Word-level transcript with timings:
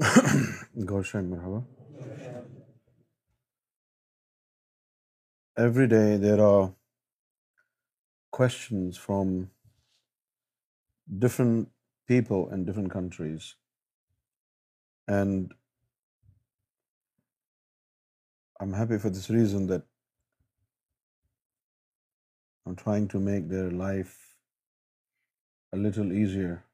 Gulshan, 0.00 0.54
Marhaba. 0.76 1.64
Every 5.56 5.86
day 5.86 6.16
there 6.16 6.40
are 6.40 6.72
questions 8.30 8.96
from 8.96 9.50
different 11.18 11.68
people 12.08 12.48
in 12.50 12.64
different 12.64 12.90
countries, 12.90 13.54
and 15.08 15.52
I'm 18.60 18.72
happy 18.72 18.96
for 18.96 19.10
this 19.10 19.28
reason 19.28 19.66
that 19.66 19.82
I'm 22.64 22.76
trying 22.76 23.08
to 23.08 23.20
make 23.20 23.50
their 23.50 23.70
life 23.70 24.36
a 25.72 25.76
little 25.76 26.14
easier 26.14 26.64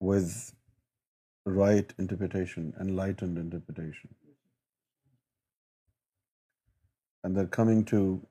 with 0.00 0.48
right 1.44 1.92
interpretation, 1.98 2.72
enlightened 2.80 3.38
interpretation. 3.38 4.14
And 7.24 7.36
they're 7.36 7.46
coming 7.46 7.84
to 7.86 8.26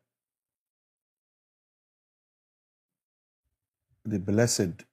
the 4.06 4.20
blessed 4.20 4.86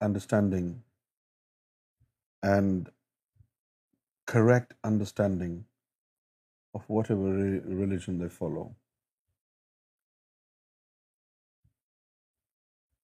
understanding 0.00 0.82
and 2.42 2.90
correct 4.26 4.74
understanding 4.82 5.64
of 6.74 6.82
whatever 6.88 7.22
religion 7.22 8.18
they 8.18 8.28
follow. 8.28 8.74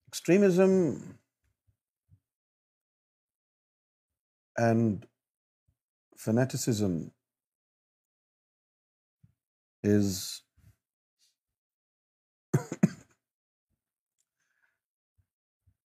Extremism 0.09 1.04
and 4.66 5.07
fanaticism 6.23 6.95
is 9.91 10.15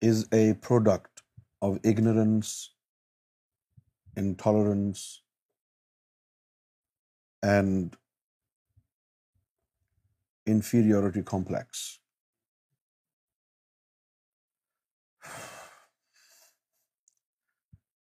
is 0.08 0.20
a 0.32 0.54
product 0.66 1.22
of 1.66 1.78
ignorance, 1.90 2.52
intolerance, 4.22 5.02
and 7.56 7.96
inferiority 10.56 11.30
complex. 11.36 11.88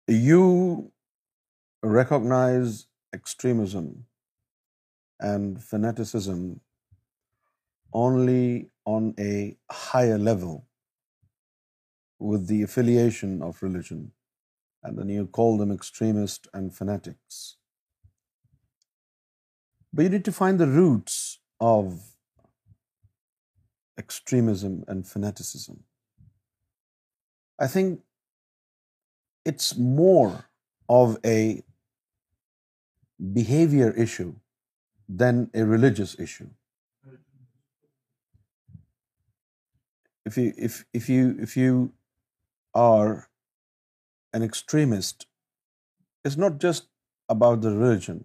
You 0.09 0.93
recognize 1.83 2.87
extremism 3.15 4.05
and 5.19 5.63
fanaticism 5.63 6.61
only 7.91 8.71
on 8.85 9.15
a 9.19 9.57
higher 9.71 10.19
level 10.19 10.67
with 12.19 12.49
the 12.49 12.63
affiliation 12.63 13.41
of 13.41 13.63
religion, 13.63 14.13
and 14.83 14.99
then 14.99 15.09
you 15.09 15.27
call 15.27 15.57
them 15.57 15.73
extremist 15.73 16.49
and 16.53 16.75
fanatics. 16.75 17.57
But 19.91 20.03
you 20.03 20.09
need 20.11 20.25
to 20.27 20.33
find 20.33 20.59
the 20.59 20.67
roots 20.67 21.39
of 21.61 22.15
extremism 23.97 24.85
and 24.87 25.07
fanaticism. 25.07 25.85
I 27.59 27.69
think 27.69 28.01
it's 29.53 29.71
more 29.99 30.33
of 30.97 31.15
a 31.33 31.39
behavior 33.39 33.91
issue 34.05 34.33
than 35.23 35.41
a 35.63 35.63
religious 35.71 36.15
issue. 36.27 36.49
If 40.99 41.59
you 41.61 41.79
are 42.83 43.13
an 44.37 44.47
extremist, 44.51 45.27
it's 46.27 46.39
not 46.45 46.61
just 46.67 46.91
about 47.35 47.65
the 47.65 47.73
religion. 47.81 48.23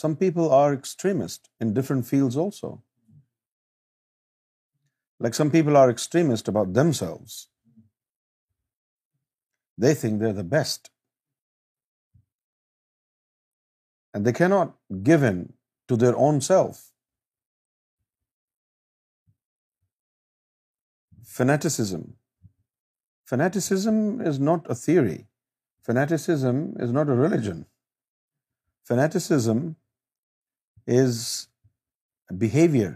Some 0.00 0.14
people 0.22 0.54
are 0.60 0.78
extremist 0.78 1.50
in 1.64 1.76
different 1.78 2.08
fields 2.12 2.40
also. 2.46 2.70
Like 5.24 5.36
some 5.38 5.50
people 5.56 5.82
are 5.84 5.88
extremist 5.96 6.54
about 6.54 6.76
themselves. 6.82 7.38
They 9.84 9.94
think 10.00 10.20
they're 10.20 10.38
the 10.38 10.50
best. 10.52 10.90
And 14.14 14.28
they 14.28 14.34
cannot 14.38 14.72
give 15.10 15.26
in 15.30 15.40
to 15.92 15.98
their 16.02 16.14
own 16.28 16.40
self. 16.46 16.78
Fanaticism. 21.34 22.06
Fanaticism 23.32 23.98
is 24.32 24.42
not 24.50 24.72
a 24.74 24.76
theory. 24.84 25.20
Fanaticism 25.88 26.62
is 26.86 26.96
not 26.96 27.12
a 27.14 27.18
religion. 27.20 27.60
Fanaticism 28.90 29.60
is 31.00 31.22
behavior, 32.46 32.94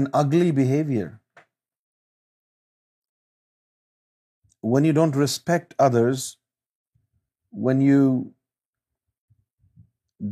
an 0.00 0.16
ugly 0.24 0.56
behavior. 0.64 1.12
when 4.72 4.88
you 4.88 4.94
don't 4.96 5.18
respect 5.24 5.74
others, 5.86 6.24
when 7.68 7.84
you 7.86 8.00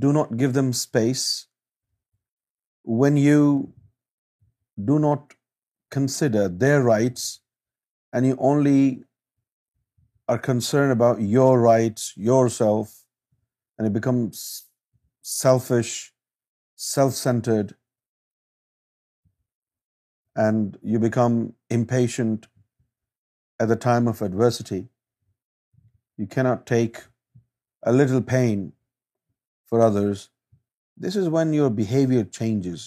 do 0.04 0.12
not 0.18 0.36
give 0.42 0.54
them 0.58 0.72
space, 0.80 1.26
when 3.02 3.18
you 3.22 3.38
do 4.90 4.98
not 5.06 5.36
consider 5.96 6.44
their 6.64 6.82
rights, 6.82 7.26
and 8.12 8.26
you 8.26 8.36
only 8.52 8.80
are 10.34 10.38
concerned 10.48 10.92
about 10.94 11.20
your 11.34 11.52
rights, 11.60 12.10
yourself, 12.30 12.94
and 13.76 13.86
it 13.86 13.92
becomes 13.92 14.42
selfish, 15.34 15.92
self-centered, 16.94 17.74
and 20.48 20.80
you 20.82 21.04
become 21.10 21.38
impatient, 21.80 22.40
at 23.62 23.70
the 23.72 23.80
time 23.86 24.12
of 24.12 24.22
adversity. 24.28 24.80
You 26.20 26.26
cannot 26.36 26.66
take 26.70 27.00
a 27.90 27.92
little 27.98 28.22
pain 28.30 28.64
for 29.72 29.80
others. 29.88 30.22
This 31.04 31.18
is 31.20 31.30
when 31.36 31.54
your 31.58 31.68
behavior 31.82 32.24
changes. 32.38 32.86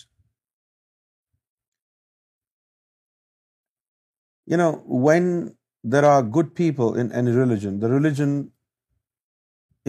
You 4.54 4.58
know, 4.62 4.72
when 5.08 5.30
there 5.96 6.10
are 6.10 6.34
good 6.38 6.52
people 6.62 7.00
in 7.04 7.12
any 7.22 7.36
religion, 7.38 7.80
the 7.86 7.92
religion 7.94 8.36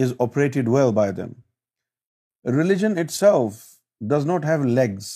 is 0.05 0.15
operated 0.25 0.73
well 0.75 0.93
by 0.99 1.07
them. 1.19 1.31
Religion 2.55 2.97
itself 3.03 3.63
does 4.13 4.27
not 4.31 4.45
have 4.49 4.69
legs, 4.79 5.09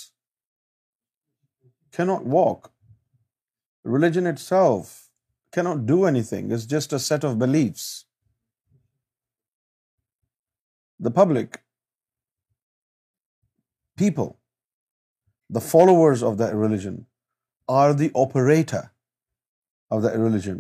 cannot 1.94 2.30
walk. 2.38 2.74
Religion 3.98 4.36
itself 4.36 4.90
cannot 5.58 5.86
do 5.92 5.98
anything. 6.12 6.52
It's 6.52 6.70
just 6.76 6.96
a 6.98 7.02
set 7.08 7.28
of 7.30 7.38
beliefs. 7.44 7.90
The 11.08 11.14
public, 11.18 11.60
people, 14.04 14.32
the 15.60 15.66
followers 15.68 16.26
of 16.32 16.38
that 16.42 16.56
religion 16.64 17.06
are 17.68 17.94
the 17.94 18.10
operator 18.26 18.84
of 19.90 20.04
that 20.04 20.18
religion. 20.26 20.60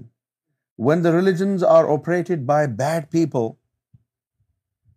When 0.87 1.03
the 1.03 1.13
religions 1.17 1.67
are 1.75 1.89
operated 1.97 2.47
by 2.53 2.61
bad 2.81 3.11
people, 3.11 3.51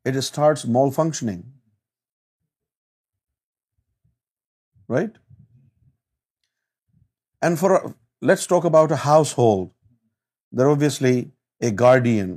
it 0.05 0.21
starts 0.29 0.65
malfunctioning. 0.77 1.43
Right? 4.97 5.21
And 7.43 7.61
let's 8.33 8.47
talk 8.57 8.73
about 8.73 8.99
a 8.99 9.05
household. 9.07 9.73
They're 10.57 10.73
obviously 10.73 11.15
a 11.67 11.71
guardian 11.83 12.35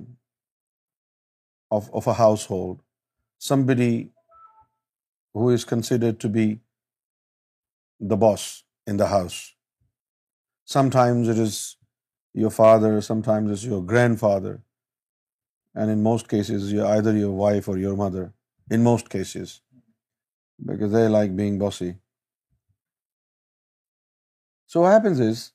of 1.78 2.08
a 2.12 2.14
household, 2.20 2.78
somebody 3.48 3.92
who 5.40 5.50
is 5.58 5.66
considered 5.72 6.22
to 6.24 6.30
be 6.38 6.46
the 8.14 8.20
boss 8.24 8.46
in 8.94 9.02
the 9.02 9.10
house. 9.12 9.38
Sometimes 10.76 11.30
it 11.34 11.42
is 11.44 11.60
your 12.46 12.52
father, 12.56 12.92
sometimes 13.10 13.54
it's 13.56 13.66
your 13.74 13.82
grandfather, 13.92 14.54
and 15.82 15.96
in 15.98 16.02
most 16.08 16.30
cases, 16.34 16.72
you're 16.74 16.92
either 17.00 17.14
your 17.18 17.36
wife 17.44 17.70
or 17.74 17.78
your 17.84 17.96
mother, 18.04 18.26
in 18.78 18.88
most 18.88 19.12
cases, 19.18 19.60
because 20.72 20.98
they 20.98 21.06
like 21.18 21.38
being 21.44 21.62
bossy. 21.66 21.92
So 24.66 24.88
what 24.88 25.00
happens 25.00 25.24
is, 25.28 25.46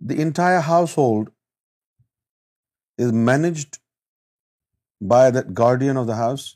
the 0.00 0.18
entire 0.22 0.60
household 0.66 1.30
is 3.06 3.12
managed 3.30 3.78
by 5.12 5.22
that 5.36 5.52
guardian 5.60 6.02
of 6.02 6.06
the 6.10 6.18
house. 6.20 6.46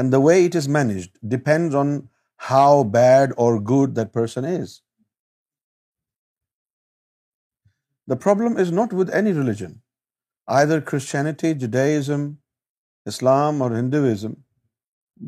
And 0.00 0.16
the 0.16 0.24
way 0.24 0.36
it 0.44 0.58
is 0.60 0.68
managed 0.76 1.12
depends 1.36 1.74
on 1.82 1.92
how 2.48 2.70
bad 2.96 3.32
or 3.44 3.50
good 3.72 3.94
that 3.98 4.12
person 4.18 4.48
is. 4.54 4.74
The 8.10 8.18
problem 8.24 8.58
is 8.64 8.72
not 8.80 8.92
with 8.98 9.12
any 9.20 9.32
religion, 9.38 9.72
either 10.56 10.80
Christianity, 10.92 11.54
Judaism, 11.62 12.26
Islam 13.14 13.62
or 13.62 13.70
Hinduism. 13.76 14.36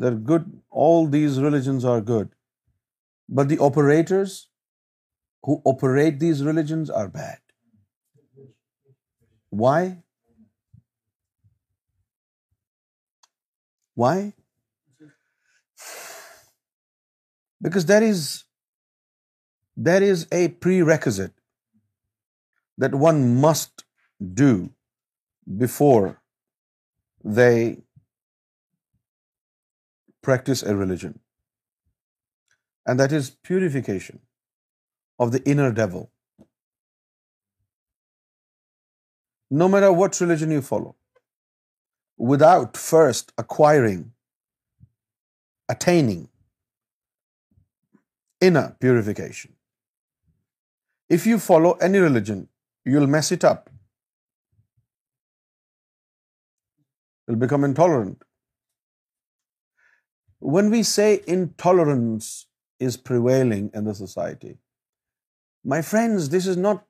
They're 0.02 0.20
good, 0.30 0.44
all 0.70 1.08
these 1.16 1.40
religions 1.48 1.84
are 1.94 2.00
good. 2.08 2.30
But 3.40 3.54
the 3.54 3.60
operators 3.70 4.36
who 5.46 5.54
operate 5.72 6.16
these 6.20 6.38
religions 6.48 6.92
are 7.02 7.08
bad. 7.16 7.40
Why? 9.64 9.80
Why? 14.04 14.14
Because 17.68 17.88
that 17.92 18.08
is 20.12 20.26
a 20.40 20.42
prerequisite 20.66 21.36
that 22.84 22.96
one 23.08 23.24
must 23.46 23.86
do 24.44 24.52
before 25.64 26.04
they 27.40 27.54
practice 30.28 30.60
a 30.62 30.72
religion, 30.84 31.18
and 32.86 32.94
that 33.04 33.16
is 33.20 33.30
purification 33.52 34.16
of 35.24 35.34
the 35.36 35.42
inner 35.54 35.68
devil. 35.80 36.06
No 39.62 39.68
matter 39.74 39.90
what 40.00 40.20
religion 40.24 40.50
you 40.56 40.64
follow, 40.68 40.92
without 42.32 42.80
first 42.86 43.32
acquiring, 43.44 44.02
attaining 45.76 46.20
inner 48.50 48.66
purification. 48.86 49.50
If 51.18 51.26
you 51.32 51.38
follow 51.46 51.72
any 51.88 52.06
religion, 52.06 52.46
you'll 52.84 53.12
mess 53.16 53.32
it 53.38 53.50
up. 53.50 53.66
You'll 57.26 57.42
become 57.44 57.68
intolerant. 57.72 58.26
When 60.56 60.70
we 60.70 60.84
say 60.94 61.10
intolerance 61.34 62.30
is 62.88 63.04
prevailing 63.10 63.70
in 63.74 63.92
the 63.92 64.00
society, 64.06 64.56
my 65.70 65.78
friends, 65.86 66.28
this 66.32 66.46
is 66.50 66.56
not 66.56 66.84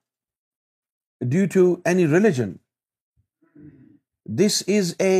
due 1.31 1.47
to 1.53 1.61
any 1.91 2.05
religion. 2.11 2.51
This 4.41 4.59
is 4.75 4.91
a 5.07 5.15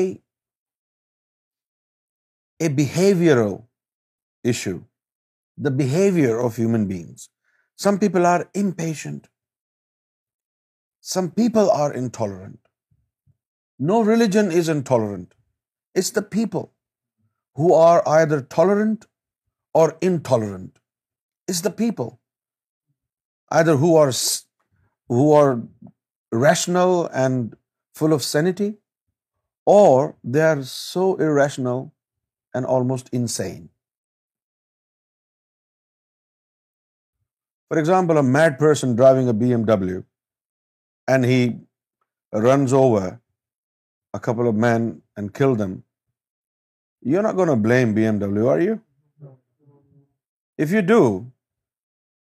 behavioral 2.77 3.57
issue, 4.51 4.77
the 5.65 5.73
behavior 5.81 6.37
of 6.43 6.59
human 6.61 6.85
beings. 6.91 7.25
Some 7.85 7.99
people 8.03 8.29
are 8.29 8.47
impatient. 8.61 9.27
Some 11.15 11.27
people 11.41 11.71
are 11.71 11.91
intolerant. 12.03 12.61
No 13.91 13.97
religion 14.11 14.53
is 14.61 14.71
intolerant. 14.77 15.35
It's 15.95 16.13
the 16.19 16.25
people 16.37 16.71
who 17.63 17.73
are 17.81 17.99
either 18.15 18.39
tolerant 18.55 19.05
or 19.73 19.85
intolerant. 20.13 20.81
It's 21.47 21.67
the 21.67 21.77
people 21.83 22.15
either 23.57 23.75
who 23.81 25.29
are 25.39 25.49
rational 26.45 26.95
and 27.23 27.55
full 28.01 28.13
of 28.17 28.23
sanity, 28.31 28.69
or 29.79 29.93
they 30.35 30.43
are 30.49 30.61
so 30.71 31.05
irrational 31.27 31.83
and 32.53 32.65
almost 32.65 33.09
insane. 33.21 33.63
For 37.71 37.79
example, 37.79 38.17
a 38.17 38.27
mad 38.37 38.57
person 38.59 38.95
driving 38.99 39.27
a 39.33 39.33
BMW, 39.41 39.97
and 41.07 41.25
he 41.33 41.41
runs 42.47 42.73
over 42.81 43.03
a 44.17 44.19
couple 44.19 44.49
of 44.49 44.55
men 44.69 44.87
and 45.15 45.33
kills 45.33 45.57
them. 45.57 45.83
You're 47.01 47.25
not 47.27 47.35
going 47.35 47.49
to 47.49 47.59
blame 47.67 47.93
BMW, 47.97 48.47
are 48.55 48.61
you? 48.67 48.79
If 50.57 50.77
you 50.77 50.85
do, 50.93 51.03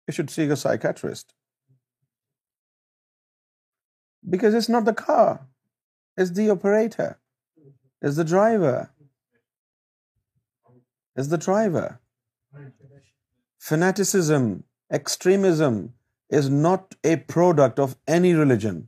you 0.08 0.18
should 0.18 0.34
seek 0.36 0.54
a 0.56 0.60
psychiatrist. 0.64 1.34
Because 4.36 4.56
it's 4.60 4.70
not 4.74 4.86
the 4.90 4.98
car, 5.00 5.32
it's 6.18 6.34
the 6.38 6.50
operator, 6.58 7.08
it's 8.02 8.18
the 8.22 8.28
driver. 8.34 8.78
It's 11.22 11.28
the 11.32 11.38
driver. 11.38 12.00
Fanaticism, 13.66 14.46
extremism 14.98 15.76
is 16.40 16.50
not 16.64 16.98
a 17.10 17.12
product 17.34 17.82
of 17.86 17.94
any 18.16 18.32
religion. 18.40 18.80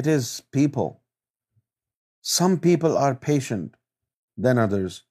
It 0.00 0.10
is 0.12 0.28
people. 0.58 0.92
Some 2.36 2.56
people 2.68 2.96
are 3.06 3.14
patient 3.26 3.80
than 4.46 4.62
others. 4.66 5.02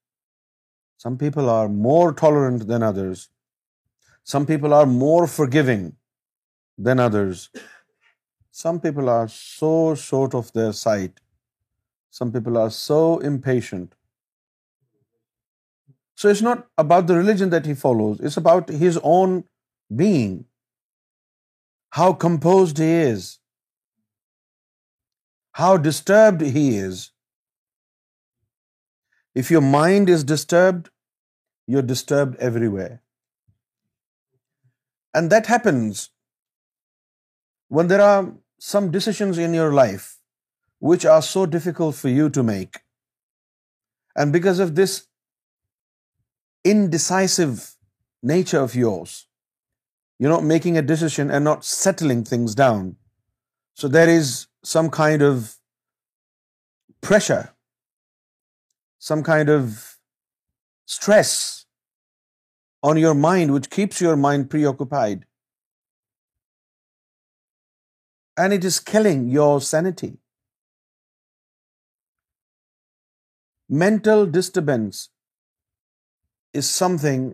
Some 1.05 1.17
people 1.25 1.51
are 1.57 1.67
more 1.89 2.11
tolerant 2.25 2.67
than 2.73 2.91
others. 2.93 3.27
Some 4.31 4.45
people 4.49 4.75
are 4.77 4.87
more 4.87 5.25
forgiving 5.33 5.85
than 6.87 6.99
others. 7.05 7.45
Some 8.59 8.81
people 8.83 9.07
are 9.13 9.27
so 9.35 9.71
short 10.01 10.35
of 10.39 10.51
their 10.59 10.73
sight. 10.79 11.23
Some 12.17 12.33
people 12.35 12.59
are 12.63 12.69
so 12.79 12.99
impatient. 13.29 13.95
So 16.19 16.29
it's 16.33 16.45
not 16.49 16.61
about 16.85 17.09
the 17.09 17.17
religion 17.21 17.55
that 17.55 17.71
he 17.71 17.75
follows. 17.81 18.23
It's 18.29 18.39
about 18.43 18.71
his 18.83 19.01
own 19.13 19.35
being. 20.03 20.37
How 21.99 22.09
composed 22.27 22.85
he 22.85 22.93
is. 23.09 23.27
How 25.63 25.73
disturbed 25.89 26.47
he 26.57 26.65
is. 26.85 27.03
If 29.35 29.53
your 29.57 29.67
mind 29.73 30.17
is 30.17 30.31
disturbed, 30.37 30.97
you're 31.67 31.87
disturbed 31.97 32.41
everywhere. 32.53 32.97
And 35.13 35.31
that 35.35 35.47
happens 35.53 36.03
when 37.77 37.87
there 37.87 38.01
are 38.01 38.31
some 38.67 38.91
decisions 38.95 39.41
in 39.45 39.57
your 39.59 39.71
life 39.79 40.07
which 40.89 41.05
are 41.15 41.21
so 41.29 41.45
difficult 41.57 41.95
for 41.95 42.09
you 42.09 42.29
to 42.37 42.43
make. 42.51 42.79
And 44.15 44.33
because 44.33 44.59
of 44.65 44.75
this 44.75 44.95
indecisive 46.73 47.55
nature 48.31 48.61
of 48.61 48.75
yours, 48.75 49.17
you're 50.19 50.35
not 50.35 50.49
making 50.51 50.77
a 50.77 50.87
decision 50.93 51.31
and 51.37 51.45
not 51.45 51.65
settling 51.73 52.23
things 52.31 52.55
down. 52.63 52.95
So 53.73 53.87
there 53.87 54.09
is 54.09 54.33
some 54.63 54.89
kind 54.97 55.21
of 55.29 55.53
pressure, 57.01 57.49
some 58.99 59.23
kind 59.33 59.57
of 59.57 59.77
stress 60.97 61.39
on 62.81 63.01
your 63.05 63.15
mind, 63.25 63.53
which 63.55 63.69
keeps 63.75 64.01
your 64.05 64.15
mind 64.27 64.49
preoccupied. 64.53 65.25
And 68.43 68.55
it 68.55 68.65
is 68.71 68.79
killing 68.91 69.23
your 69.35 69.53
sanity. 69.69 70.11
Mental 73.81 74.25
disturbance 74.35 75.01
is 76.61 76.69
something 76.69 77.25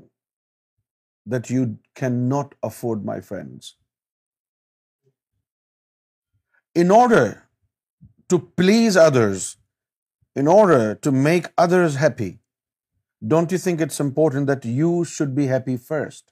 that 1.34 1.50
you 1.50 1.66
cannot 2.02 2.56
afford, 2.72 3.06
my 3.12 3.20
friends. 3.28 3.76
In 6.84 6.92
order 6.96 7.26
to 8.34 8.40
please 8.64 8.98
others, 9.04 9.46
in 10.44 10.50
order 10.62 10.82
to 11.08 11.16
make 11.30 11.54
others 11.68 12.02
happy, 12.08 12.32
don't 13.34 13.54
you 13.56 13.60
think 13.66 13.84
it's 13.84 14.02
important 14.04 14.52
that 14.52 14.66
you 14.80 14.92
should 15.12 15.36
be 15.38 15.46
happy 15.52 15.76
first? 15.92 16.24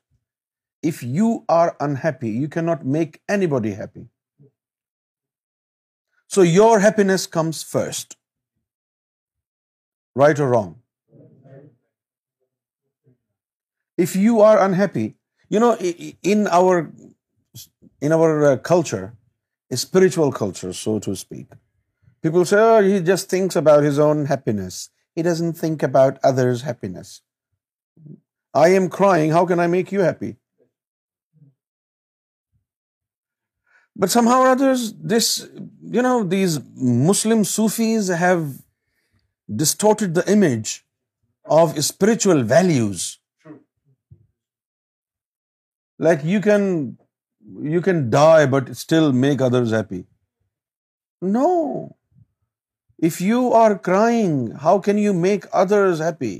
If 0.90 0.98
you 1.18 1.30
are 1.56 1.76
unhappy, 1.86 2.32
you 2.42 2.50
cannot 2.56 2.84
make 2.96 3.18
anybody 3.36 3.72
happy. 3.82 4.04
So 6.36 6.46
your 6.50 6.74
happiness 6.90 7.32
comes 7.38 7.64
first. 7.72 8.18
Right 10.22 10.44
or 10.46 10.50
wrong? 10.54 10.70
If 14.06 14.16
you 14.26 14.38
are 14.50 14.56
unhappy, 14.68 15.08
you 15.56 15.64
know, 15.64 15.74
in 16.36 16.48
our 16.60 16.86
uh, 16.86 18.54
culture, 18.72 19.04
a 19.76 19.78
spiritual 19.84 20.32
culture, 20.40 20.74
so 20.80 20.94
to 21.08 21.16
speak, 21.24 21.58
people 22.28 22.48
say, 22.54 22.64
oh, 22.72 22.82
he 22.90 23.00
just 23.12 23.36
thinks 23.36 23.64
about 23.66 23.92
his 23.92 24.04
own 24.10 24.28
happiness. 24.34 24.82
He 25.18 25.26
doesn't 25.26 25.60
think 25.64 25.84
about 25.88 26.24
others' 26.30 26.64
happiness. 26.68 27.10
I 28.62 28.70
am 28.80 28.88
crying, 28.96 29.36
how 29.40 29.46
can 29.52 29.62
I 29.66 29.68
make 29.74 29.92
you 29.96 30.02
happy? 30.08 30.30
But 34.04 34.14
somehow 34.14 34.38
or 34.44 34.48
others, 34.52 34.86
this, 35.14 35.30
these 36.36 36.60
Muslim 37.10 37.44
Sufis 37.52 38.08
have 38.24 38.46
distorted 39.64 40.16
the 40.16 40.24
image 40.38 40.74
of 41.46 41.78
spiritual 41.92 42.42
values. 42.56 43.06
Like 46.10 46.24
you 46.24 47.82
can 47.88 48.10
die 48.20 48.48
but 48.56 48.76
still 48.86 49.12
make 49.26 49.46
others 49.50 49.78
happy. 49.80 50.08
No. 51.38 51.52
If 53.08 53.20
you 53.28 53.40
are 53.60 53.78
crying, 53.90 54.36
how 54.66 54.74
can 54.88 55.00
you 55.06 55.14
make 55.22 55.46
others 55.62 56.02
happy? 56.08 56.34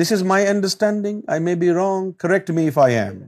This 0.00 0.10
is 0.16 0.24
my 0.32 0.40
understanding. 0.52 1.22
I 1.36 1.38
may 1.46 1.54
be 1.62 1.70
wrong. 1.78 2.12
Correct 2.24 2.52
me 2.58 2.66
if 2.72 2.78
I 2.84 2.88
am. 3.02 3.22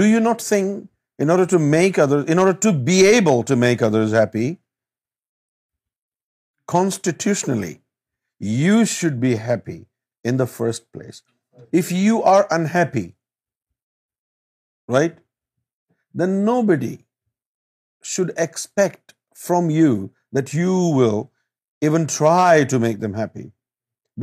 Do 0.00 0.10
you 0.10 0.20
not 0.26 0.44
think 0.48 1.24
in 1.26 1.32
order 1.34 2.60
to 2.66 2.72
be 2.90 2.98
able 3.12 3.42
to 3.52 3.58
make 3.64 3.86
others 3.90 4.14
happy, 4.20 4.46
constitutionally, 6.74 7.72
you 8.62 8.84
should 8.98 9.18
be 9.26 9.34
happy 9.48 9.80
in 10.32 10.44
the 10.44 10.50
first 10.58 10.88
place? 10.98 11.24
If 11.82 11.90
you 12.04 12.22
are 12.36 12.46
unhappy, 12.60 13.08
right, 14.98 15.18
then 16.12 16.40
nobody 16.54 16.96
should 18.14 18.38
expect 18.48 19.04
from 19.46 19.70
you 19.78 19.90
that 20.38 20.54
you 20.60 20.76
will 21.00 21.20
even 21.88 22.08
try 22.14 22.52
to 22.72 22.80
make 22.84 23.02
them 23.02 23.18
happy, 23.22 23.44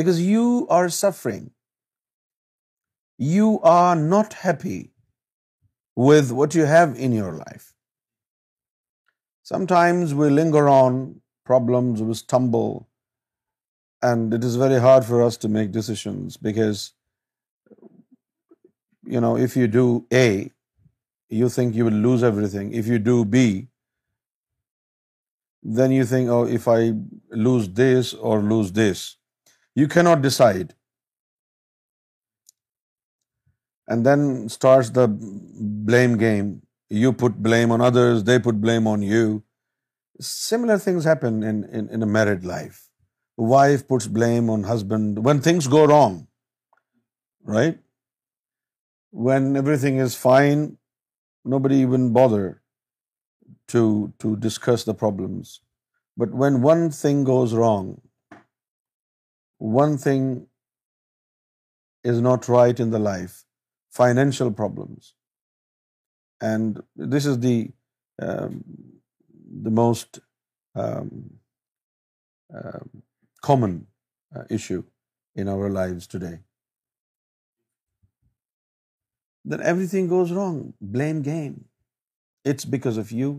because 0.01 0.23
you 0.29 0.47
are 0.77 0.87
suffering. 0.95 1.45
You 3.33 3.51
are 3.71 3.95
not 3.99 4.33
happy 4.45 4.79
with 6.05 6.31
what 6.39 6.57
you 6.61 6.65
have 6.71 6.97
in 7.07 7.15
your 7.17 7.29
life. 7.37 7.69
Sometimes 9.51 10.17
we 10.21 10.27
linger 10.33 10.63
on 10.71 10.99
problems, 11.51 12.03
we 12.07 12.17
stumble, 12.21 12.75
and 14.09 14.35
it 14.39 14.49
is 14.49 14.59
very 14.63 14.81
hard 14.87 15.07
for 15.11 15.21
us 15.27 15.39
to 15.45 15.51
make 15.59 15.71
decisions 15.77 16.37
because, 16.49 16.81
if 19.47 19.55
you 19.61 19.67
do 19.77 19.87
A, 20.23 20.27
you 21.41 21.49
think 21.55 21.79
you 21.79 21.87
will 21.89 22.03
lose 22.09 22.27
everything. 22.31 22.75
If 22.83 22.91
you 22.95 22.99
do 23.13 23.17
B, 23.37 23.45
then 25.65 25.91
you 25.91 26.05
think, 26.05 26.29
oh, 26.29 26.45
if 26.45 26.67
I 26.67 26.93
lose 27.31 27.69
this 27.69 28.13
or 28.13 28.41
lose 28.41 28.71
this, 28.71 29.17
you 29.73 29.87
cannot 29.87 30.21
decide. 30.21 30.75
And 33.87 34.05
then 34.05 34.47
starts 34.49 34.89
the 34.89 35.07
blame 35.09 36.17
game. 36.17 36.61
You 36.89 37.13
put 37.13 37.41
blame 37.43 37.71
on 37.71 37.81
others, 37.81 38.23
they 38.23 38.39
put 38.39 38.61
blame 38.61 38.87
on 38.87 39.01
you. 39.01 39.43
Similar 40.19 40.77
things 40.77 41.03
happen 41.03 41.41
in 41.43 42.03
a 42.03 42.05
married 42.05 42.45
life. 42.45 42.89
Wife 43.37 43.87
puts 43.87 44.07
blame 44.07 44.49
on 44.49 44.63
husband 44.63 45.23
when 45.25 45.41
things 45.41 45.67
go 45.67 45.85
wrong, 45.85 46.27
right? 47.43 47.79
When 49.11 49.57
everything 49.57 49.97
is 49.97 50.15
fine, 50.15 50.77
nobody 51.43 51.77
even 51.77 52.13
bothers 52.13 52.53
to 53.73 54.35
discuss 54.47 54.83
the 54.89 54.97
problems. 55.05 55.59
But 56.17 56.35
when 56.43 56.61
one 56.61 56.89
thing 56.91 57.23
goes 57.23 57.53
wrong, 57.53 57.87
one 59.81 59.97
thing 59.97 60.23
is 62.11 62.19
not 62.21 62.47
right 62.47 62.79
in 62.79 62.95
the 62.95 63.03
life, 63.07 63.43
financial 63.89 64.51
problems. 64.51 65.13
And 66.41 66.81
this 67.15 67.25
is 67.25 67.39
the 67.39 67.71
um, 68.21 68.63
most 69.83 70.19
um, 70.75 71.11
um, 72.55 72.89
common 73.41 73.87
uh, 74.35 74.43
issue 74.49 74.83
in 75.35 75.47
our 75.49 75.69
lives 75.69 76.07
today. 76.07 76.39
Then 79.43 79.61
everything 79.61 80.07
goes 80.07 80.31
wrong. 80.31 80.73
Blame 80.81 81.21
game 81.21 81.63
it's 82.51 82.67
because 82.75 82.99
of 83.03 83.13
you. 83.21 83.31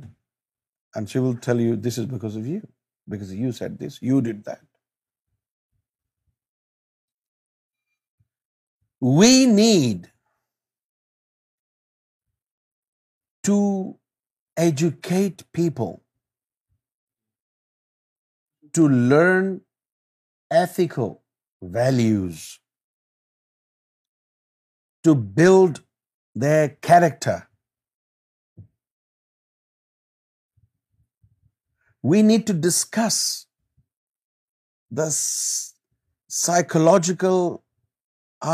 And 0.94 1.12
she 1.12 1.22
will 1.26 1.36
tell 1.46 1.60
you, 1.64 1.76
this 1.86 1.98
is 2.02 2.08
because 2.12 2.36
of 2.40 2.48
you. 2.52 2.60
Because 3.14 3.34
you 3.42 3.52
said 3.58 3.78
this, 3.84 4.00
you 4.10 4.22
did 4.28 4.44
that. 4.50 4.64
We 9.18 9.30
need 9.56 10.06
to 13.48 13.56
educate 14.66 15.44
people 15.58 15.92
to 18.78 18.86
learn 19.12 19.52
ethical 20.62 21.12
values, 21.78 22.42
to 25.04 25.18
build 25.40 25.82
their 26.46 26.64
character, 26.90 27.34
We 32.10 32.18
need 32.30 32.42
to 32.48 32.54
discuss 32.66 33.18
the 34.98 35.06
psychological 35.12 37.38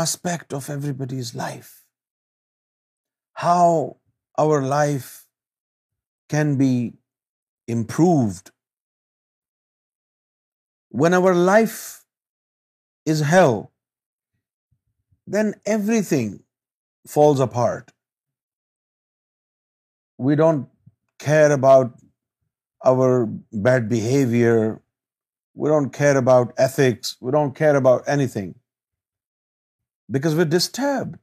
aspect 0.01 0.55
of 0.59 0.69
everybody's 0.75 1.31
life, 1.41 1.67
how 3.43 3.67
our 4.43 4.57
life 4.73 5.09
can 6.35 6.53
be 6.63 6.71
improved. 7.77 8.51
When 11.03 11.19
our 11.19 11.35
life 11.53 11.79
is 13.15 13.23
hell, 13.33 13.55
then 15.37 15.55
everything 15.79 16.35
falls 17.15 17.47
apart. 17.51 17.95
We 20.23 20.41
don't 20.45 20.69
care 21.29 21.55
about 21.63 21.91
our 22.91 23.09
bad 23.67 23.89
behavior. 23.89 24.57
We 25.53 25.69
don't 25.69 25.91
care 25.99 26.17
about 26.21 26.53
ethics. 26.67 27.15
We 27.21 27.31
don't 27.31 27.55
care 27.61 27.75
about 27.81 28.09
anything 28.15 28.53
because 30.09 30.35
we're 30.35 30.53
disturbed. 30.55 31.19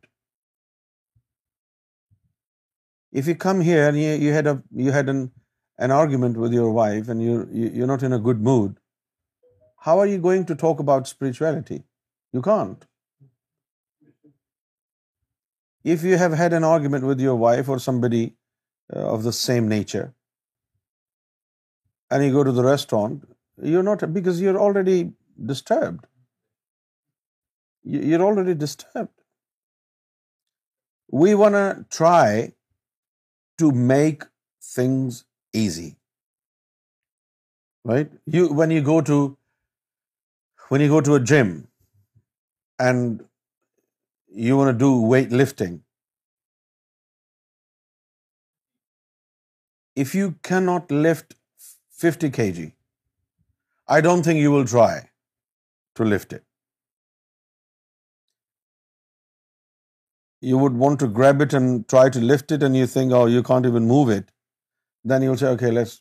If 3.12 3.28
you 3.32 3.34
come 3.34 3.62
here 3.68 3.86
and 3.88 4.00
you 4.00 4.92
had 4.98 5.12
an 5.12 5.96
argument 5.96 6.36
with 6.44 6.52
your 6.58 6.70
wife 6.80 7.08
and 7.08 7.28
you're 7.28 7.90
not 7.94 8.04
in 8.10 8.16
a 8.18 8.20
good 8.28 8.44
mood, 8.50 8.76
how 9.88 9.98
are 9.98 10.06
you 10.06 10.18
going 10.28 10.46
to 10.52 10.54
talk 10.54 10.84
about 10.84 11.08
spirituality? 11.08 11.82
You 12.32 12.42
can't. 12.42 12.86
If 15.82 16.04
you 16.04 16.16
have 16.22 16.34
had 16.40 16.54
an 16.58 16.64
argument 16.70 17.06
with 17.10 17.22
your 17.26 17.34
wife 17.42 17.68
or 17.68 17.78
somebody 17.86 18.24
uh, 18.26 19.04
of 19.16 19.28
the 19.30 19.36
same 19.40 19.70
nature, 19.74 20.08
and 22.10 22.26
you 22.26 22.32
go 22.36 22.44
to 22.48 22.54
the 22.58 22.66
restaurant, 22.66 23.26
you're 23.72 23.86
not, 23.88 24.04
because 24.18 24.40
you're 24.44 24.60
already 24.68 24.98
disturbed. 25.50 26.06
You're 28.08 28.22
already 28.22 28.54
disturbed. 28.62 29.16
We 31.22 31.34
want 31.42 31.60
to 31.60 31.98
try 31.98 32.52
to 33.62 33.70
make 33.94 34.26
things 34.70 35.22
easy, 35.62 35.88
right? 37.92 38.18
When 38.60 38.72
you 38.76 38.82
go 38.90 39.00
to 39.08 39.24
a 40.78 41.20
gym 41.32 41.54
and 42.90 43.24
you 44.48 44.56
want 44.56 44.72
to 44.72 44.78
do 44.84 44.90
weightlifting, 45.14 45.80
if 49.96 50.14
you 50.22 50.32
cannot 50.52 51.00
lift 51.06 51.26
50 52.04 52.30
kg. 52.36 52.68
I 53.96 53.98
don't 54.06 54.28
think 54.28 54.42
you 54.42 54.52
will 54.54 54.70
try 54.72 54.92
to 56.00 56.08
lift 56.12 56.32
it. 56.38 56.42
You 60.50 60.60
would 60.60 60.78
want 60.82 61.02
to 61.04 61.08
grab 61.16 61.42
it 61.44 61.56
and 61.58 61.82
try 61.94 62.04
to 62.16 62.20
lift 62.32 62.54
it, 62.56 62.62
and 62.68 62.78
you 62.80 62.86
think, 62.92 63.16
oh, 63.16 63.26
you 63.34 63.42
can't 63.48 63.68
even 63.70 63.90
move 63.94 64.12
it. 64.14 64.30
Then 65.12 65.26
you'll 65.26 65.40
say, 65.42 65.50
okay, 65.56 65.72
let's 65.78 65.96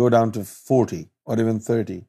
go 0.00 0.08
down 0.14 0.34
to 0.38 0.44
40 0.48 0.98
or 1.24 1.38
even 1.44 1.62
30. 1.68 2.00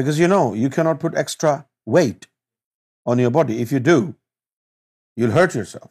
Because 0.00 0.20
you 0.22 0.30
know, 0.34 0.44
you 0.64 0.70
cannot 0.78 1.04
put 1.04 1.20
extra 1.22 1.54
weight 1.98 2.28
on 3.12 3.24
your 3.24 3.32
body. 3.38 3.62
If 3.68 3.76
you 3.76 3.80
do, 3.92 3.98
you'll 5.14 5.38
hurt 5.40 5.60
yourself. 5.60 5.90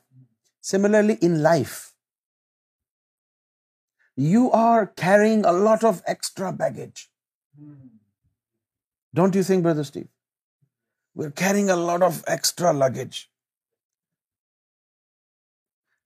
Similarly, 0.74 1.20
in 1.30 1.42
life, 1.50 1.80
you 4.16 4.50
are 4.52 4.86
carrying 5.04 5.46
a 5.46 5.52
lot 5.52 5.84
of 5.84 6.02
extra 6.06 6.52
baggage. 6.52 7.10
Don't 9.14 9.36
you 9.36 9.44
think, 9.44 9.64
Brother 9.64 9.84
Steve? 9.84 10.08
We're 11.16 11.32
carrying 11.32 11.70
a 11.70 11.76
lot 11.76 12.02
of 12.02 12.24
extra 12.28 12.74
luggage. 12.74 13.30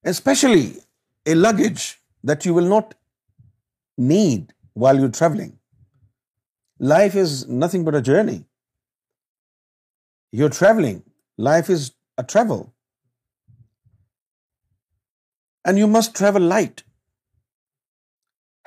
Especially 0.03 0.81
a 1.25 1.33
luggage 1.35 1.99
that 2.23 2.45
you 2.45 2.53
will 2.53 2.67
not 2.67 2.95
need 3.97 4.53
while 4.73 4.97
you're 4.97 5.17
traveling. 5.21 5.57
Life 6.79 7.15
is 7.15 7.47
nothing 7.47 7.85
but 7.85 7.95
a 7.95 8.01
journey. 8.01 8.45
You're 10.31 10.49
traveling. 10.49 11.03
Life 11.37 11.69
is 11.69 11.93
a 12.17 12.23
travel. 12.23 12.73
And 15.63 15.77
you 15.77 15.87
must 15.87 16.15
travel 16.15 16.41
light 16.41 16.75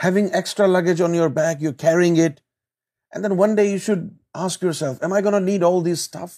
having 0.04 0.30
extra 0.40 0.68
luggage 0.76 1.02
on 1.06 1.18
your 1.18 1.30
back, 1.40 1.64
you're 1.66 1.80
carrying 1.84 2.16
it. 2.26 2.40
And 3.12 3.24
then 3.24 3.36
one 3.40 3.56
day 3.60 3.64
you 3.70 3.80
should 3.86 4.04
ask 4.44 4.66
yourself, 4.66 5.02
am 5.06 5.16
I 5.18 5.20
going 5.26 5.38
to 5.38 5.48
need 5.48 5.66
all 5.68 5.80
this 5.88 6.04
stuff, 6.08 6.36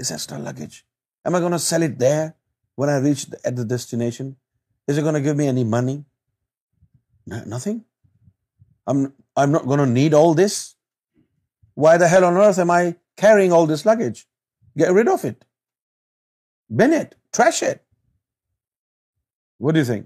this 0.00 0.14
extra 0.14 0.38
luggage? 0.46 0.78
Am 1.26 1.36
I 1.38 1.40
going 1.44 1.56
to 1.56 1.64
sell 1.64 1.86
it 1.88 1.98
there 2.00 2.24
when 2.82 2.92
I 2.94 2.96
reach 3.06 3.26
at 3.50 3.60
the 3.60 3.64
destination? 3.72 4.34
Is 4.88 4.98
it 4.98 5.06
going 5.08 5.18
to 5.20 5.24
give 5.26 5.40
me 5.42 5.48
any 5.50 5.64
money? 5.74 5.98
Nothing. 7.56 7.84
I'm 8.92 9.04
not 9.58 9.68
going 9.72 9.84
to 9.84 9.90
need 9.90 10.16
all 10.20 10.34
this. 10.40 10.56
Why 11.82 11.96
the 12.02 12.08
hell 12.14 12.26
on 12.30 12.42
earth 12.46 12.58
am 12.64 12.72
I 12.78 12.82
carrying 13.22 13.52
all 13.52 13.68
this 13.72 13.86
luggage? 13.90 14.26
Get 14.84 14.92
rid 15.00 15.08
of 15.14 15.24
it. 15.30 15.44
Bin 16.80 16.98
it. 17.00 17.16
Trash 17.38 17.62
it. 17.72 17.86
What 19.58 19.78
do 19.78 19.84
you 19.84 19.92
think? 19.92 20.02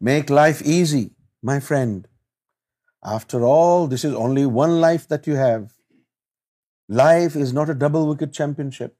Make 0.00 0.30
life 0.30 0.62
easy, 0.62 1.12
my 1.42 1.60
friend. 1.60 2.06
After 3.02 3.42
all, 3.44 3.86
this 3.86 4.04
is 4.04 4.14
only 4.14 4.46
one 4.46 4.80
life 4.80 5.08
that 5.08 5.26
you 5.26 5.36
have. 5.36 5.72
Life 6.88 7.36
is 7.36 7.52
not 7.52 7.70
a 7.70 7.74
double 7.74 8.06
wicket 8.08 8.32
championship. 8.32 8.96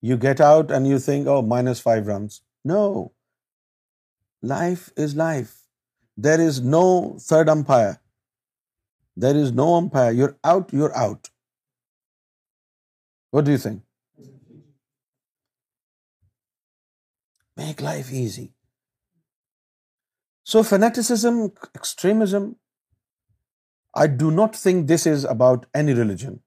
You 0.00 0.16
get 0.16 0.40
out 0.40 0.70
and 0.70 0.86
you 0.86 0.98
think, 0.98 1.26
oh, 1.26 1.42
-5 1.42 2.06
runs. 2.06 2.42
No. 2.64 3.12
Life 4.42 4.90
is 5.04 5.14
life. 5.14 5.54
There 6.28 6.42
is 6.48 6.60
no 6.76 6.82
third 7.28 7.52
umpire. 7.54 7.96
There 9.24 9.42
is 9.44 9.50
no 9.62 9.66
umpire. 9.78 10.12
You're 10.18 10.36
out, 10.54 10.76
you're 10.80 10.92
out. 11.06 11.32
What 13.30 13.48
do 13.48 13.56
you 13.56 13.64
think? 13.66 13.80
Make 17.62 17.88
life 17.90 18.14
easy. 18.24 18.44
So 20.52 20.62
fanaticism, 20.70 21.38
extremism, 21.78 22.50
I 24.02 24.06
do 24.22 24.30
not 24.34 24.58
think 24.64 24.86
this 24.90 25.06
is 25.12 25.24
about 25.32 25.66
any 25.82 25.96
religion. 26.00 26.40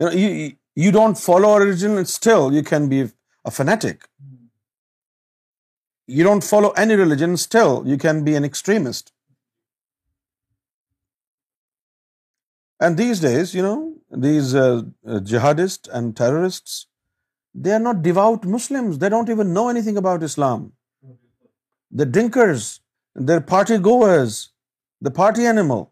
You 0.00 0.10
know, 0.10 0.32
you 0.84 0.90
don't 0.96 1.20
follow 1.24 1.52
a 1.56 1.60
religion 1.64 1.96
and 2.02 2.10
still 2.14 2.52
you 2.58 2.62
can 2.72 2.90
be 2.92 3.00
a 3.02 3.54
fanatic. 3.60 4.08
You 6.18 6.24
don't 6.28 6.44
follow 6.44 6.70
any 6.84 7.00
religion, 7.04 7.38
still 7.46 7.82
you 7.92 7.98
can 8.04 8.24
be 8.28 8.36
an 8.42 8.50
extremist. 8.52 9.12
And 12.80 12.98
these 12.98 13.20
days, 13.26 13.54
you 13.54 13.62
know, 13.62 13.76
these 14.28 14.54
uh, 14.62 14.64
uh, 14.66 15.20
jihadists 15.32 15.96
and 15.98 16.16
terrorists, 16.16 16.86
they 17.54 17.72
are 17.72 17.84
not 17.90 18.02
devout 18.02 18.44
Muslims. 18.44 18.98
They 18.98 19.14
don't 19.14 19.30
even 19.38 19.54
know 19.58 19.68
anything 19.76 20.02
about 20.06 20.32
Islam 20.34 20.72
the 22.02 22.06
drinkers, 22.18 22.68
their 23.30 23.42
party 23.50 23.78
goers, 23.86 24.36
the 25.06 25.12
party 25.20 25.46
animal. 25.50 25.84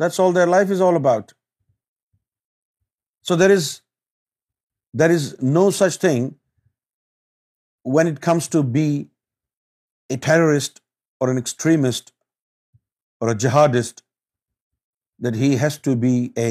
That's 0.00 0.18
all 0.24 0.32
their 0.38 0.50
life 0.54 0.72
is 0.76 0.80
all 0.86 0.96
about. 1.00 1.34
So 3.26 3.36
there 3.40 5.10
is 5.18 5.26
no 5.58 5.64
such 5.80 6.00
thing 6.06 6.26
when 7.96 8.12
it 8.12 8.20
comes 8.28 8.48
to 8.56 8.62
be 8.78 8.88
a 10.16 10.16
terrorist 10.28 10.82
or 11.20 11.30
an 11.30 11.44
extremist 11.44 12.12
or 13.20 13.28
a 13.34 13.36
jihadist, 13.44 14.04
that 15.26 15.40
he 15.44 15.50
has 15.62 15.78
to 15.86 15.96
be 16.06 16.14
a 16.48 16.50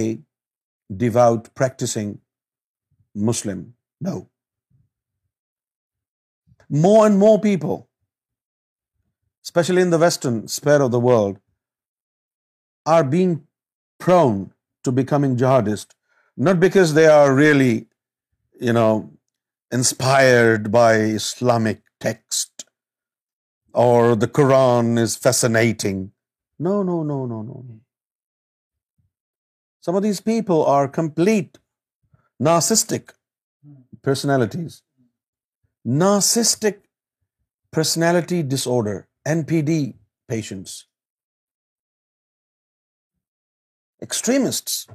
devout 1.06 1.54
practicing 1.64 2.16
Muslim. 3.32 3.68
No 4.12 4.18
more 6.70 7.06
and 7.08 7.18
more 7.18 7.40
people, 7.40 7.90
especially 9.44 9.82
in 9.82 9.90
the 9.90 9.98
Western 9.98 10.48
sphere 10.48 10.82
of 10.82 10.92
the 10.92 11.00
world, 11.00 11.40
are 12.86 13.04
being 13.04 13.48
prone 14.00 14.54
to 14.84 14.92
becoming 14.92 15.36
jihadist, 15.36 15.96
not 16.36 16.60
because 16.60 16.94
they 16.94 17.08
are 17.08 17.34
really, 17.34 17.88
inspired 19.70 20.72
by 20.72 20.94
Islamic 20.94 21.84
text 22.00 22.66
or 23.74 24.16
the 24.16 24.28
Quran 24.28 24.98
is 24.98 25.18
fascinating. 25.18 26.14
No. 26.58 26.82
Some 29.82 29.96
of 29.96 30.04
these 30.04 30.22
people 30.22 30.66
are 30.66 30.88
complete 30.88 31.60
narcissistic 32.42 33.12
personalities 34.02 34.76
narcissistic 35.88 36.80
personality 37.72 38.44
disorder, 38.44 38.96
NPD 39.26 39.94
patients, 40.28 40.86
extremists. 44.02 44.88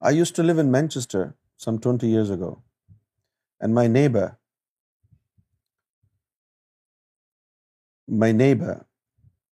I 0.00 0.10
used 0.10 0.34
to 0.36 0.42
live 0.42 0.58
in 0.58 0.70
Manchester 0.70 1.36
some 1.56 1.78
20 1.78 2.06
years 2.06 2.30
ago, 2.30 2.50
and 3.60 3.74
my 3.74 3.86
neighbor 3.86 4.38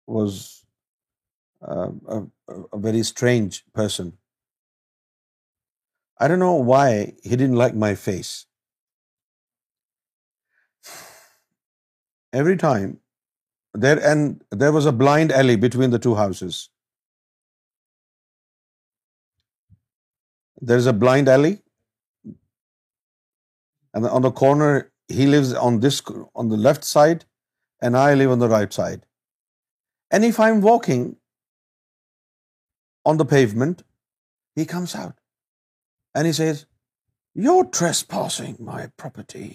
was 0.07 0.65
uh, 1.63 1.91
a 2.77 2.79
very 2.79 3.03
strange 3.03 3.65
person. 3.73 4.17
I 6.19 6.27
don't 6.31 6.43
know 6.43 6.57
why 6.71 6.87
he 7.33 7.37
didn't 7.43 7.61
like 7.61 7.77
my 7.85 7.95
face. 8.07 8.31
Every 12.41 12.57
time, 12.65 12.99
there 13.85 14.73
was 14.79 14.87
a 14.87 14.97
blind 15.05 15.33
alley 15.41 15.57
between 15.65 15.95
the 15.97 16.03
two 16.07 16.17
houses. 16.21 16.59
There's 20.71 20.89
a 20.93 20.97
blind 21.05 21.31
alley, 21.35 21.53
and 23.95 24.09
on 24.19 24.23
the 24.23 24.33
corner, 24.43 24.71
he 25.19 25.27
lives 25.35 25.53
on 25.61 25.79
the 25.85 26.61
left 26.69 26.89
side, 26.95 27.25
and 27.81 27.97
I 27.97 28.09
live 28.15 28.33
on 28.37 28.41
the 28.41 28.51
right 28.55 28.81
side. 28.81 29.05
And 30.11 30.25
if 30.25 30.41
I'm 30.41 30.61
walking 30.67 31.07
on 33.05 33.23
the 33.23 33.31
pavement, 33.37 33.87
he 34.57 34.67
comes 34.75 34.99
out. 35.05 35.15
You 36.25 37.55
are 37.59 37.65
trespass 38.09 38.41
my 38.69 38.87
property 39.03 39.49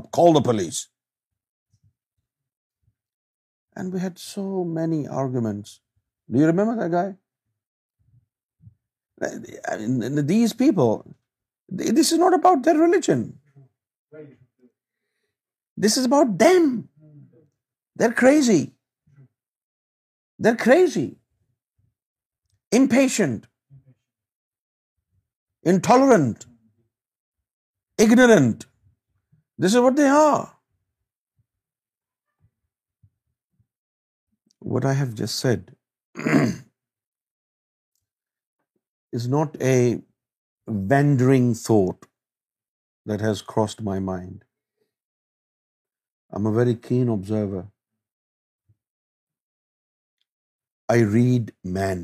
we 3.92 4.06
who 4.36 4.64
many 4.74 5.06
arguments 5.20 5.78
the 6.32 6.46
remember 6.46 7.10
these 10.28 10.56
people 10.58 11.00
this 12.00 12.12
is 12.12 12.18
not 12.18 12.32
about 12.40 12.64
religion 12.64 13.22
This 15.84 15.96
is 16.00 16.06
about 16.10 16.36
them. 16.42 16.68
They're 18.00 18.16
crazy. 18.22 18.60
They're 20.44 20.60
crazy. 20.64 21.08
Impatient. 22.78 23.46
Intolerant. 25.72 26.44
Ignorant. 28.06 28.66
This 29.64 29.78
is 29.78 29.86
what 29.86 29.96
they 30.02 30.10
are. 30.18 30.44
What 34.74 34.90
I 34.92 34.94
have 35.00 35.16
just 35.22 35.46
said 35.46 35.72
is 39.20 39.26
not 39.38 39.58
a 39.72 39.76
wandering 40.66 41.50
thought 41.62 42.06
that 43.12 43.28
has 43.30 43.44
crossed 43.56 43.84
my 43.90 43.98
mind. 44.12 44.38
I'm 46.38 46.46
a 46.46 46.56
very 46.56 46.74
keen 46.88 47.08
observer. 47.14 47.60
I 50.94 50.96
read 51.14 51.52
men. 51.78 52.02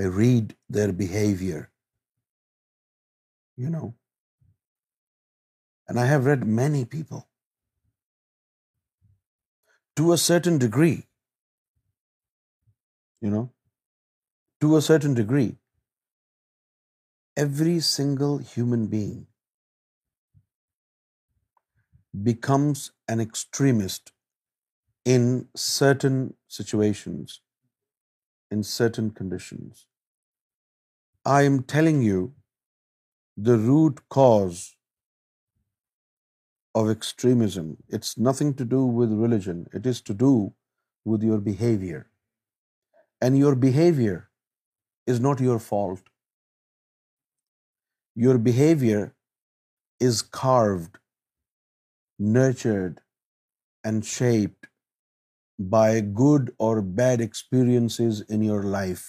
I 0.00 0.02
read 0.20 0.54
their 0.76 0.92
behavior, 1.00 1.58
you 3.64 3.72
know. 3.74 3.92
And 5.86 6.00
I 6.04 6.04
have 6.10 6.30
read 6.30 6.46
many 6.60 6.84
people. 6.94 7.26
To 10.00 10.12
a 10.12 10.18
certain 10.22 10.56
degree, 10.62 11.04
you 13.26 13.34
know, 13.34 13.42
to 14.64 14.70
a 14.78 14.80
certain 14.88 15.18
degree, 15.20 15.52
every 17.46 17.76
single 17.90 18.42
human 18.54 18.88
being 18.96 19.20
becomes 22.24 22.90
an 23.08 23.20
extremist 23.20 24.12
in 25.04 25.48
certain 25.54 26.34
situations, 26.48 27.40
in 28.50 28.62
certain 28.62 29.10
conditions. 29.10 29.86
I 31.24 31.42
am 31.42 31.62
telling 31.62 32.02
you 32.02 32.34
the 33.36 33.56
root 33.56 34.00
cause 34.08 34.76
of 36.74 36.90
extremism. 36.90 37.76
It's 37.88 38.16
nothing 38.18 38.54
to 38.54 38.64
do 38.64 38.84
with 38.84 39.12
religion. 39.12 39.66
It 39.72 39.86
is 39.86 40.00
to 40.02 40.14
do 40.14 40.54
with 41.04 41.22
your 41.22 41.38
behavior. 41.38 42.10
And 43.20 43.38
your 43.38 43.54
behavior 43.54 44.28
is 45.06 45.20
not 45.20 45.40
your 45.40 45.58
fault. 45.58 46.08
Your 48.14 48.38
behavior 48.38 49.14
is 50.00 50.20
carved 50.20 50.90
nurtured 52.22 53.00
and 53.82 54.04
shaped 54.04 54.66
by 55.74 55.88
good 56.00 56.54
or 56.58 56.82
bad 56.82 57.20
experiences 57.20 58.20
in 58.36 58.42
your 58.42 58.62
life. 58.62 59.04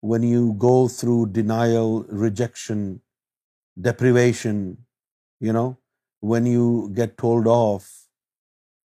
When 0.00 0.22
you 0.22 0.54
go 0.54 0.76
through 0.88 1.32
denial, 1.38 2.04
rejection, 2.26 3.02
deprivation, 3.88 4.86
when 6.20 6.46
you 6.46 6.90
get 6.94 7.16
told 7.18 7.46
off 7.46 7.86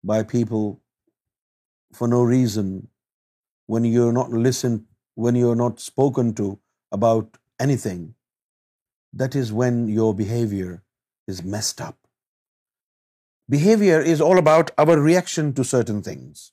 by 0.03 0.23
people 0.23 0.81
for 1.93 2.07
no 2.07 2.21
reason, 2.21 2.89
when 3.65 3.85
you're 3.85 4.11
not 4.11 4.29
listened, 4.29 4.85
when 5.15 5.35
you're 5.35 5.61
not 5.63 5.79
spoken 5.79 6.33
to 6.35 6.59
about 6.91 7.37
anything, 7.59 8.15
that 9.13 9.35
is 9.35 9.53
when 9.53 9.87
your 9.87 10.13
behavior 10.13 10.83
is 11.27 11.43
messed 11.43 11.81
up. 11.81 11.91
Behavior 13.49 13.99
is 14.01 14.21
all 14.21 14.37
about 14.37 14.71
our 14.77 14.99
reaction 14.99 15.53
to 15.55 15.63
certain 15.63 16.01
things. 16.01 16.51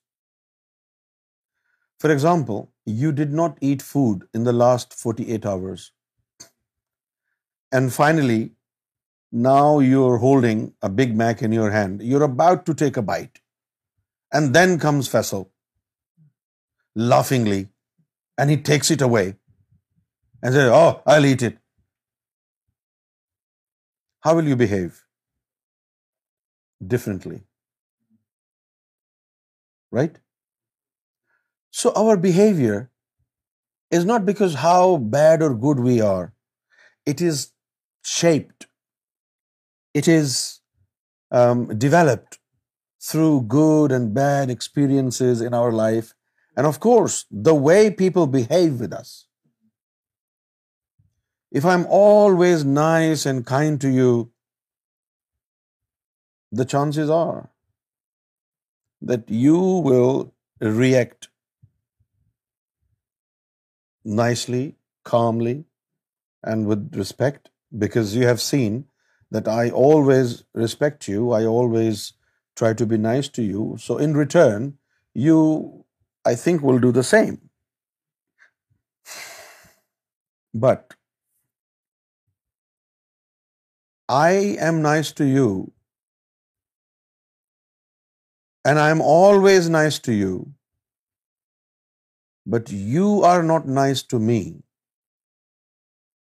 For 2.01 2.11
example, 2.13 2.73
you 2.85 3.13
did 3.13 3.33
not 3.33 3.59
eat 3.61 3.83
food 3.83 4.27
in 4.35 4.43
the 4.45 4.53
last 4.53 4.95
48 4.95 5.47
hours. 5.47 5.93
And 7.71 7.93
finally, 7.93 8.53
now 9.31 9.79
you're 9.79 10.17
holding 10.17 10.73
a 10.83 10.89
Big 10.89 11.17
Mac 11.17 11.43
in 11.43 11.53
your 11.53 11.71
hand. 11.71 12.03
You're 12.03 12.25
about 12.25 12.67
to 12.67 12.75
take 12.75 12.97
a 12.97 13.03
bite. 13.03 13.41
And 14.33 14.53
then 14.53 14.79
comes 14.79 15.09
Faisal, 15.09 15.47
laughingly, 16.97 17.69
and 18.37 18.51
he 18.51 18.57
takes 18.57 18.91
it 18.91 19.03
away 19.09 19.27
and 20.43 20.55
says, 20.55 20.73
"Oh, 20.81 21.03
I'll 21.07 21.31
eat 21.33 21.47
it." 21.51 21.63
How 24.27 24.35
will 24.39 24.53
you 24.55 24.59
behave? 24.65 24.99
differently. 26.87 27.43
Right? 29.91 30.19
So 31.71 31.93
our 31.93 32.17
behavior 32.17 32.91
is 33.91 34.05
not 34.05 34.27
because 34.27 34.55
how 34.55 34.97
bad 34.97 35.43
or 35.43 35.55
good 35.55 35.81
we 35.81 36.01
are. 36.01 36.33
It 37.07 37.21
is 37.21 37.53
shaped. 38.05 38.67
It 39.95 40.07
is 40.07 40.61
um, 41.33 41.67
developed 41.79 42.39
through 43.01 43.43
good 43.43 43.91
and 43.91 44.15
bad 44.15 44.51
experiences 44.51 45.41
in 45.41 45.55
our 45.55 45.73
life. 45.73 46.15
And 46.57 46.67
of 46.67 46.81
course, 46.81 47.25
the 47.31 47.55
way 47.55 47.91
people 47.91 48.27
behave 48.27 48.81
with 48.81 48.93
us. 48.93 49.27
If 51.51 51.65
I'm 51.65 51.87
always 51.89 52.65
nice 52.65 53.27
and 53.27 53.45
kind 53.45 53.81
to 53.81 53.89
you, 53.89 54.29
the 56.59 56.69
chances 56.75 57.11
are 57.17 57.41
that 59.13 59.33
you 59.41 59.59
will 59.89 60.17
react 60.83 61.31
nicely, 64.21 64.65
calmly, 65.11 65.57
and 66.43 66.67
with 66.67 67.01
respect, 67.03 67.51
because 67.85 68.17
you 68.21 68.27
have 68.33 68.47
seen 68.47 68.85
that 69.39 69.49
I 69.49 69.71
always 69.71 70.33
respect 70.65 71.09
you, 71.09 71.33
I 71.41 71.45
always 71.57 72.05
try 72.63 72.73
to 72.83 72.87
be 72.95 72.99
nice 72.99 73.29
to 73.39 73.43
you. 73.43 73.67
So 73.87 73.99
in 74.09 74.17
return, 74.17 74.75
you, 75.15 75.41
I 76.25 76.35
think, 76.35 76.63
will 76.63 76.81
do 76.87 76.93
the 76.93 77.09
same. 77.11 77.39
But 80.53 80.97
I 84.09 84.57
am 84.59 84.83
nice 84.91 85.19
to 85.23 85.33
you 85.33 85.69
and 88.71 88.81
I 88.87 88.89
am 88.95 89.03
always 89.11 89.69
nice 89.75 89.99
to 90.07 90.17
you, 90.17 90.35
but 92.55 92.75
you 92.97 93.07
are 93.29 93.43
not 93.53 93.65
nice 93.79 94.03
to 94.15 94.21
me, 94.27 94.41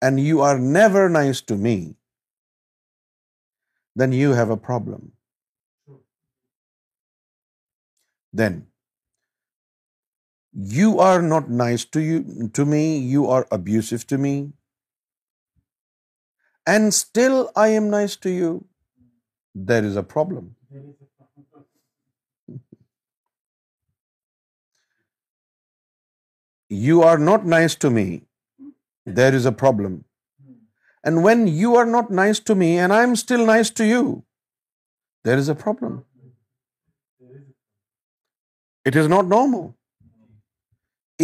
and 0.07 0.21
you 0.27 0.41
are 0.49 0.57
never 0.69 1.03
nice 1.17 1.41
to 1.51 1.57
me, 1.65 1.73
then 4.01 4.15
you 4.21 4.31
have 4.39 4.53
a 4.55 4.61
problem. 4.69 5.03
Then 8.41 8.55
you 10.77 10.97
are 11.09 11.21
not 11.27 11.53
nice 11.61 11.87
to 11.97 12.67
me, 12.73 12.81
you 13.15 13.27
are 13.37 13.43
abusive 13.59 14.07
to 14.13 14.21
me, 14.25 14.33
and 16.75 16.99
still 17.03 17.39
I 17.67 17.69
am 17.83 17.93
nice 17.99 18.19
to 18.27 18.35
you, 18.39 18.51
there 19.71 19.87
is 19.93 20.03
a 20.05 20.07
problem. 20.17 20.51
you 26.81 27.03
are 27.09 27.17
not 27.29 27.45
nice 27.53 27.75
to 27.83 27.91
me, 27.97 28.07
there 29.19 29.35
is 29.41 29.45
a 29.45 29.55
problem. 29.63 30.01
And 31.03 31.23
when 31.23 31.47
you 31.61 31.75
are 31.75 31.85
not 31.85 32.11
nice 32.21 32.39
to 32.49 32.55
me 32.63 32.69
and 32.85 32.95
I'm 32.97 33.15
still 33.21 33.45
nice 33.45 33.71
to 33.81 33.87
you, 33.87 34.03
there 35.25 35.37
is 35.43 35.49
a 35.55 35.55
problem. 35.63 36.05
It 38.91 38.95
is 39.03 39.07
not 39.07 39.31
normal. 39.33 39.65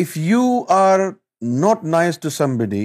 If 0.03 0.17
you 0.31 0.43
are 0.77 1.15
not 1.65 1.83
nice 1.95 2.17
to 2.25 2.31
somebody, 2.31 2.83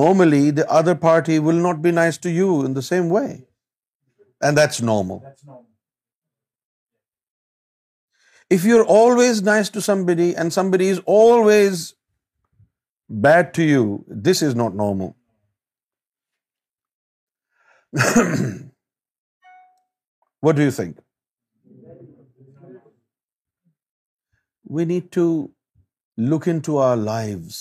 normally 0.00 0.44
the 0.60 0.68
other 0.80 0.96
party 1.08 1.38
will 1.48 1.64
not 1.68 1.80
be 1.88 1.92
nice 1.92 2.18
to 2.26 2.34
you 2.40 2.50
in 2.64 2.74
the 2.74 2.86
same 2.92 3.08
way. 3.20 3.30
And 4.40 4.58
that's 4.58 4.86
normal. 4.94 5.56
If 8.56 8.66
you're 8.68 8.84
always 8.92 9.40
nice 9.46 9.68
to 9.72 9.82
somebody 9.86 10.28
and 10.42 10.54
somebody 10.54 10.86
is 10.94 11.00
always 11.14 11.82
bad 13.26 13.48
to 13.56 13.64
you, 13.70 13.82
this 14.28 14.40
is 14.50 14.56
not 14.64 14.82
normal. 14.84 15.14
What 20.46 20.56
do 20.58 20.68
you 20.68 20.72
think? 20.76 20.96
We 24.78 24.84
need 24.92 25.06
to 25.16 25.26
look 26.32 26.48
into 26.52 26.76
our 26.84 27.00
lives. 27.00 27.58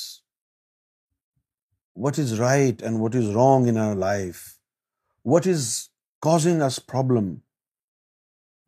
What 2.05 2.21
is 2.23 2.31
right 2.39 2.85
and 2.89 3.01
what 3.05 3.17
is 3.23 3.33
wrong 3.37 3.67
in 3.71 3.81
our 3.83 3.99
life? 4.03 4.43
What 5.35 5.51
is 5.55 5.67
causing 6.27 6.63
us 6.69 6.79
problem? 6.93 7.29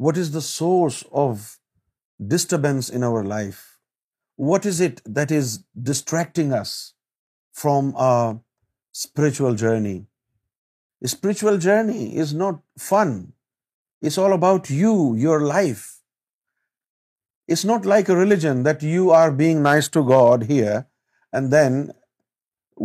What 0.08 0.22
is 0.22 0.36
the 0.38 0.46
source 0.50 1.02
of 1.24 1.48
disturbance 2.36 2.90
in 3.00 3.08
our 3.10 3.24
life? 3.32 3.62
What 4.50 4.66
is 4.72 4.82
it 4.88 5.02
that 5.18 5.32
is 5.40 5.60
distracting 5.90 6.54
us 6.62 6.74
from 7.64 7.94
our 8.10 8.40
spiritual 9.06 9.56
journey? 9.64 10.00
A 11.08 11.08
spiritual 11.08 11.58
journey 11.68 12.04
is 12.26 12.34
not 12.34 12.60
fun. 12.90 13.34
It's 14.02 14.18
all 14.18 14.34
about 14.34 14.70
you, 14.70 14.94
your 15.26 15.42
life. 15.42 15.86
It's 17.48 17.66
not 17.66 17.86
like 17.94 18.10
a 18.10 18.16
religion 18.16 18.64
that 18.64 18.84
you 18.96 19.12
are 19.20 19.32
being 19.42 19.64
nice 19.64 19.90
to 19.96 20.04
God 20.16 20.46
here 20.52 20.88
and 21.32 21.52
then 21.52 21.92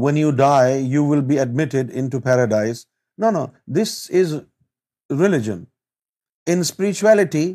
when 0.05 0.17
you 0.17 0.31
die, 0.33 0.73
you 0.95 1.05
will 1.05 1.23
be 1.23 1.37
admitted 1.39 1.91
into 1.91 2.21
paradise. 2.21 2.87
No, 3.17 3.53
this 3.69 4.11
is 4.11 4.41
religion. 5.09 5.67
In 6.47 6.65
spirituality, 6.73 7.47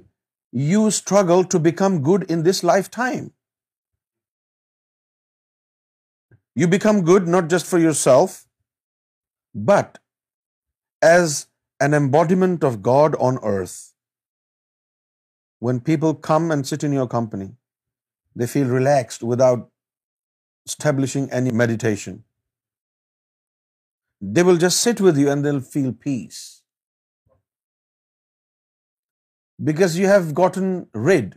you 0.58 0.86
struggle 0.92 1.44
to 1.54 1.60
become 1.68 2.00
good 2.10 2.24
in 2.30 2.44
this 2.44 2.64
lifetime. 2.64 3.32
You 6.56 6.68
become 6.68 7.02
good 7.06 7.28
not 7.28 7.50
just 7.50 7.66
for 7.66 7.80
yourself, 7.80 8.46
but 9.54 10.00
as 11.02 11.48
an 11.80 11.94
embodiment 11.94 12.64
of 12.64 12.82
God 12.82 13.16
on 13.16 13.40
earth. 13.44 13.96
When 15.60 15.80
people 15.80 16.14
come 16.14 16.52
and 16.52 16.68
sit 16.68 16.84
in 16.84 16.92
your 16.92 17.08
company, 17.08 17.56
they 18.36 18.48
feel 18.48 18.68
relaxed 18.68 19.24
without 19.24 19.70
establishing 20.66 21.30
any 21.32 21.52
meditation. 21.52 22.24
They 24.22 24.44
will 24.44 24.58
just 24.58 24.82
sit 24.82 25.00
with 25.00 25.18
you 25.18 25.32
and 25.32 25.46
they'll 25.46 25.62
feel 25.62 25.92
peace 25.92 26.48
because 29.68 29.96
you 30.00 30.10
have 30.14 30.32
gotten 30.40 30.72
rid 31.10 31.28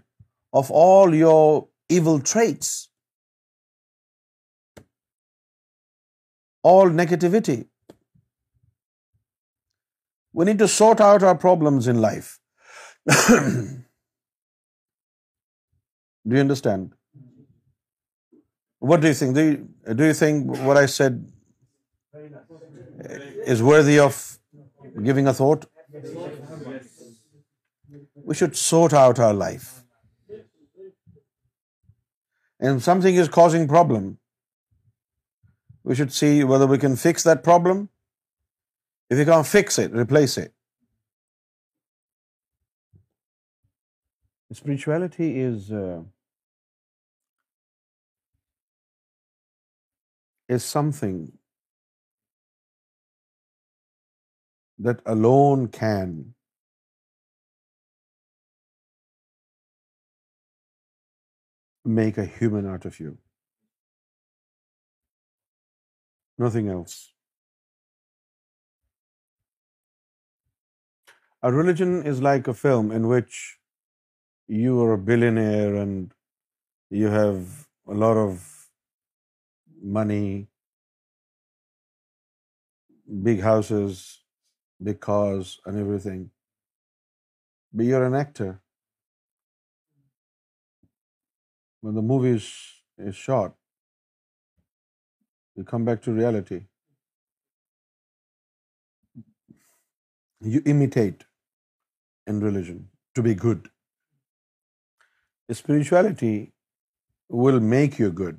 of 0.60 0.70
all 0.84 1.16
your 1.18 1.34
evil 1.98 2.16
traits, 2.30 2.72
all 6.70 6.94
negativity. 7.02 7.58
We 10.40 10.48
need 10.50 10.64
to 10.64 10.68
sort 10.78 11.04
out 11.06 11.28
our 11.28 11.36
problems 11.46 11.92
in 11.94 12.02
life. 12.06 12.32
Do 16.30 16.32
you 16.36 16.42
understand? 16.46 16.90
What 18.78 19.02
do 19.02 19.08
you 19.08 19.14
think? 19.14 19.36
Do 19.98 20.04
you 20.10 20.14
think 20.20 20.48
what 20.68 20.78
I 20.78 20.86
said 20.94 21.18
is 23.54 23.62
worthy 23.74 23.98
of 24.08 24.20
giving 25.10 25.34
a 25.34 25.34
thought? 25.42 26.56
We 28.30 28.34
should 28.40 28.58
sort 28.62 28.96
out 29.02 29.20
our 29.26 29.36
life. 29.42 29.68
And 30.30 32.74
if 32.76 32.88
something 32.88 33.20
is 33.22 33.30
causing 33.36 33.68
problem, 33.68 34.08
we 35.82 35.94
should 36.00 36.12
see 36.16 36.32
whether 36.52 36.68
we 36.72 36.76
can 36.84 36.98
fix 37.04 37.24
that 37.28 37.40
problem. 37.48 37.80
If 39.10 39.22
you 39.22 39.24
can't 39.24 39.48
fix 39.52 39.78
it, 39.84 39.94
replace 40.00 40.36
it. 40.44 40.52
Spirituality 44.52 45.30
is 45.40 45.72
uh, 45.72 46.00
something 50.50 51.18
that 54.78 55.02
alone 55.16 55.66
can 55.80 56.22
make 61.84 62.18
a 62.18 62.24
human 62.24 62.66
out 62.66 62.84
of 62.84 63.00
you. 63.00 63.18
Nothing 66.38 66.68
else. 66.68 67.12
A 71.42 71.52
religion 71.52 72.02
is 72.04 72.22
like 72.22 72.46
a 72.46 72.54
film 72.54 72.92
in 72.92 73.08
which 73.08 73.58
you 74.46 74.80
are 74.82 74.92
a 74.92 74.98
billionaire 74.98 75.74
and 75.74 76.12
you 76.90 77.08
have 77.08 77.66
a 77.88 77.94
lot 77.94 78.16
of 78.16 78.66
money, 79.82 80.48
big 83.22 83.42
houses, 83.42 84.20
big 84.80 85.00
cars 85.00 85.60
and 85.66 85.78
everything. 85.78 86.30
But 87.72 87.86
you're 87.86 88.04
an 88.04 88.14
actor. 88.14 88.60
when 91.86 91.98
the 92.00 92.06
movie 92.10 92.36
is 92.38 93.22
shot, 93.22 93.56
you 95.56 95.64
come 95.72 95.90
back 95.90 96.04
to 96.04 96.14
reality. 96.18 96.60
You 100.52 100.60
imitate 100.72 101.26
in 102.32 102.40
religion 102.46 102.80
to 103.18 103.30
be 103.30 103.34
good. 103.48 103.68
Spirituality 105.58 106.34
will 107.42 107.60
make 107.72 107.98
you 108.02 108.08
good. 108.20 108.38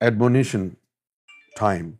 admonition 0.00 0.64
time. 1.58 1.98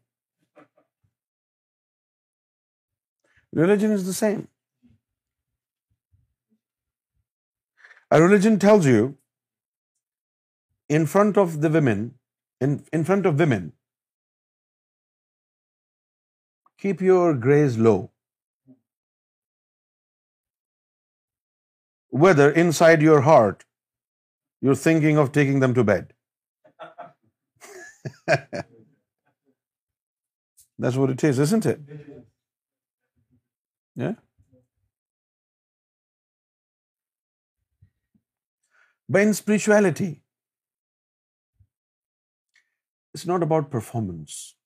Religion 3.63 3.93
is 3.93 4.07
the 4.07 4.15
same. 4.15 4.41
A 8.17 8.23
religion 8.23 8.59
tells 8.67 8.87
you, 8.87 9.07
in 10.99 11.07
front 11.13 11.39
of 11.45 11.61
the 11.63 11.71
women, 11.77 12.05
in 12.67 13.05
front 13.05 13.27
of 13.27 13.41
women, 13.47 13.73
keep 16.85 17.01
your 17.07 17.35
gaze 17.47 17.79
low. 17.79 17.97
Whether 22.27 22.51
inside 22.51 23.03
your 23.03 23.23
heart, 23.31 23.65
you're 24.63 24.83
thinking 24.83 25.19
of 25.25 25.33
taking 25.41 25.65
them 25.65 25.81
to 25.81 25.87
bed. 25.97 26.05
That's 30.79 30.95
what 30.95 31.11
it 31.11 31.23
is, 31.25 31.41
isn't 31.47 31.67
it? 31.67 31.81
Yeah? 33.95 34.15
But 39.09 39.23
in 39.23 39.35
spirituality, 39.35 40.23
it's 43.15 43.25
not 43.25 43.41
about 43.43 43.71
performance. 43.71 44.57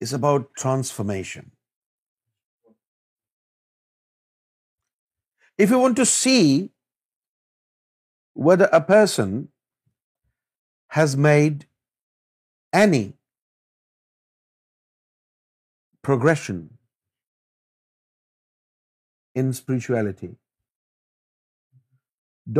It's 0.00 0.12
about 0.12 0.52
transformation. 0.56 1.52
If 5.58 5.70
you 5.70 5.78
want 5.78 5.94
to 6.04 6.10
see 6.18 6.70
whether 8.34 8.68
a 8.72 8.80
person 8.92 9.34
has 10.98 11.16
made 11.26 11.66
any 12.80 13.02
progression 16.10 16.62
in 19.42 19.52
spirituality. 19.60 20.30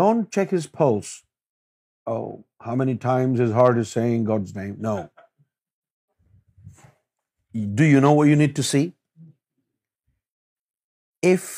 Don't 0.00 0.30
check 0.30 0.54
his 0.56 0.66
pulse. 0.78 1.12
Oh, 2.12 2.44
how 2.68 2.74
many 2.82 2.94
times 3.06 3.40
his 3.40 3.52
heart 3.58 3.78
is 3.82 3.92
saying 3.96 4.24
God's 4.24 4.54
name? 4.54 4.76
No. 4.88 4.96
Do 7.80 7.84
you 7.84 8.00
know 8.00 8.12
what 8.18 8.28
you 8.28 8.36
need 8.42 8.56
to 8.56 8.62
see? 8.62 8.84
If 11.34 11.50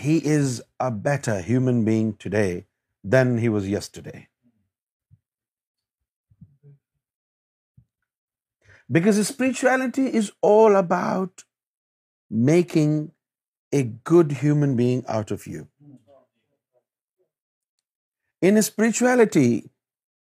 he 0.00 0.16
is 0.32 0.60
a 0.88 0.90
better 1.00 1.40
human 1.52 1.84
being 1.92 2.12
today 2.26 2.50
than 3.02 3.38
he 3.38 3.48
was 3.48 3.68
yesterday. 3.68 4.28
Because 8.90 9.24
spirituality 9.26 10.06
is 10.20 10.32
all 10.42 10.76
about 10.76 11.44
making 12.28 13.12
a 13.72 13.84
good 14.10 14.32
human 14.44 14.74
being 14.76 15.04
out 15.06 15.30
of 15.30 15.46
you. 15.46 15.68
In 18.42 18.60
spirituality, 18.62 19.70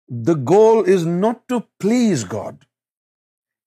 the 0.08 0.34
goal 0.34 0.82
is 0.82 1.06
not 1.06 1.46
to 1.48 1.60
please 1.78 2.24
God. 2.24 2.66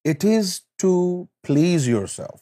It 0.04 0.24
is 0.24 0.62
to 0.80 1.30
please 1.44 1.88
yourself. 1.88 2.42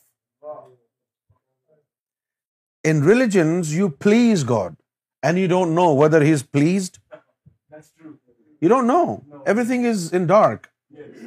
In 2.83 3.03
religions, 3.03 3.75
you 3.75 3.89
please 4.07 4.43
God 4.43 4.77
and 5.23 5.41
you 5.43 5.47
don't 5.53 5.75
know 5.79 5.93
whether 6.01 6.21
he's 6.25 6.43
pleased. 6.59 6.99
That's 7.15 7.91
true. 7.91 8.13
You 8.65 8.69
don't 8.73 8.87
know. 8.91 9.05
No. 9.33 9.41
Everything 9.55 9.85
is 9.91 10.07
in 10.19 10.27
dark. 10.31 10.71
Yes. 11.01 11.25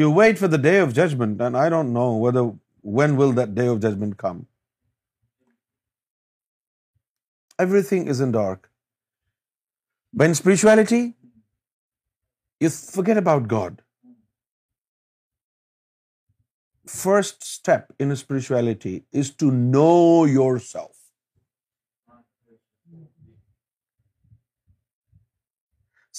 You 0.00 0.10
wait 0.20 0.40
for 0.42 0.48
the 0.54 0.62
day 0.66 0.76
of 0.86 0.92
judgment, 1.00 1.44
and 1.48 1.60
I 1.62 1.68
don't 1.76 1.92
know 1.98 2.08
when 3.00 3.16
will 3.22 3.32
that 3.40 3.54
day 3.60 3.68
of 3.74 3.80
judgment 3.86 4.16
come. 4.24 4.46
Everything 7.64 8.06
is 8.14 8.20
in 8.26 8.32
dark. 8.36 8.70
But 10.20 10.28
in 10.28 10.34
spirituality, 10.34 11.02
you 12.60 12.70
forget 12.78 13.18
about 13.24 13.48
God. 13.54 13.82
First 16.92 17.44
step 17.48 18.02
in 18.04 18.14
spirituality 18.24 18.94
is 19.12 19.36
to 19.44 19.52
know 19.62 20.26
yourself. 20.38 20.88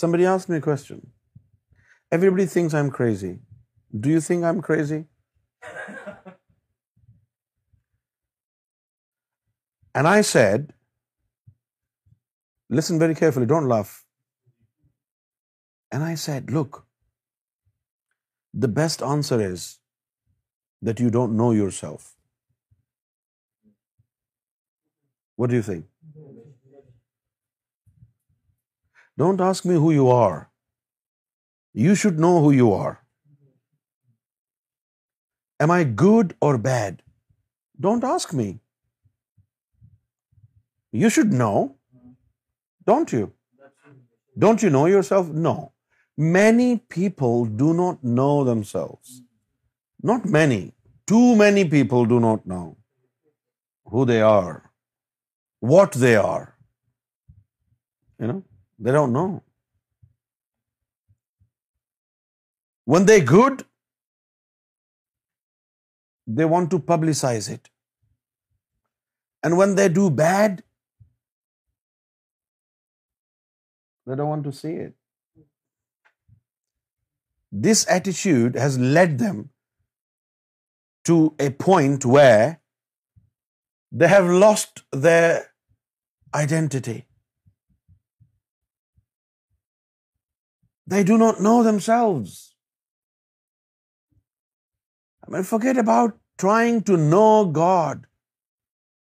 Somebody 0.02 0.26
asked 0.26 0.50
me 0.50 0.58
a 0.58 0.66
question. 0.68 1.02
Everybody 2.18 2.46
thinks 2.54 2.76
I'm 2.80 2.90
crazy. 3.00 3.34
Do 4.06 4.16
you 4.16 4.22
think 4.30 4.50
I'm 4.52 4.64
crazy? 4.70 5.04
And 10.00 10.10
I 10.10 10.22
said, 10.28 10.72
listen 12.78 13.02
very 13.04 13.18
carefully, 13.20 13.48
don't 13.52 13.70
laugh. 13.72 13.92
And 15.92 16.06
I 16.06 16.16
said, 16.24 16.50
look, 16.58 16.80
the 18.66 18.72
best 18.80 19.06
answer 19.10 19.40
is 19.50 19.68
that 20.90 21.04
you 21.06 21.12
don't 21.18 21.38
know 21.44 21.52
yourself. 21.62 22.12
What 25.36 25.56
do 25.56 25.64
you 25.64 25.72
think? 25.74 25.82
Don't 29.22 29.42
ask 29.48 29.66
me 29.72 29.76
who 29.84 29.92
you 29.94 30.10
are. 30.12 30.38
You 31.88 31.96
should 32.04 32.20
know 32.24 32.34
who 32.44 32.52
you 32.60 32.74
are. 32.74 32.94
Am 35.66 35.74
I 35.78 35.84
good 36.04 36.36
or 36.48 36.52
bad? 36.68 37.02
Don't 37.86 38.08
ask 38.12 38.34
me. 38.40 38.48
You 41.04 41.10
should 41.16 41.34
know, 41.42 41.58
don't 42.92 43.14
you? 43.16 43.28
Don't 44.46 44.66
you 44.66 44.72
know 44.76 44.86
yourself? 44.94 45.30
No. 45.46 45.56
Many 46.18 46.70
people 46.96 47.46
do 47.64 47.74
not 47.82 48.04
know 48.20 48.34
themselves. 48.50 49.20
Not 50.12 50.26
many. 50.38 50.62
Too 51.14 51.28
many 51.44 51.66
people 51.76 52.10
do 52.14 52.20
not 52.26 52.50
know 52.54 52.66
who 53.96 54.06
they 54.12 54.22
are, 54.30 54.56
what 55.60 56.02
they 56.08 56.16
are, 56.16 56.46
you 58.20 58.34
know. 58.34 58.42
They 58.86 58.94
don't 58.96 59.16
know. 59.18 59.28
When 62.94 63.06
they're 63.10 63.30
good, 63.30 63.62
they 66.40 66.48
want 66.54 66.70
to 66.74 66.80
publicize 66.90 67.48
it. 67.54 67.72
And 69.48 69.58
when 69.60 69.76
they 69.78 69.86
do 70.00 70.04
bad, 70.24 70.60
they 74.08 74.20
don't 74.20 74.32
want 74.32 74.48
to 74.50 74.54
see 74.60 74.74
it. 74.88 74.94
This 77.66 77.86
attitude 77.96 78.62
has 78.66 78.78
led 79.00 79.18
them 79.24 79.42
to 81.10 81.18
a 81.48 81.50
point 81.66 82.10
where 82.18 82.46
they 83.92 84.14
have 84.18 84.36
lost 84.46 84.86
their 85.10 85.34
identity. 86.44 87.00
They 90.88 91.04
do 91.10 91.18
not 91.18 91.40
know 91.40 91.58
themselves. 91.64 92.40
I 95.26 95.32
mean, 95.34 95.46
forget 95.52 95.78
about 95.78 96.18
trying 96.38 96.82
to 96.92 96.98
know 96.98 97.46
God. 97.60 98.08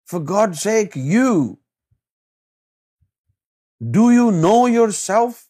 For 0.06 0.20
God's 0.20 0.62
sake, 0.62 0.98
you. 1.12 1.34
Do 3.98 4.12
you 4.12 4.32
know 4.32 4.60
yourself? 4.66 5.46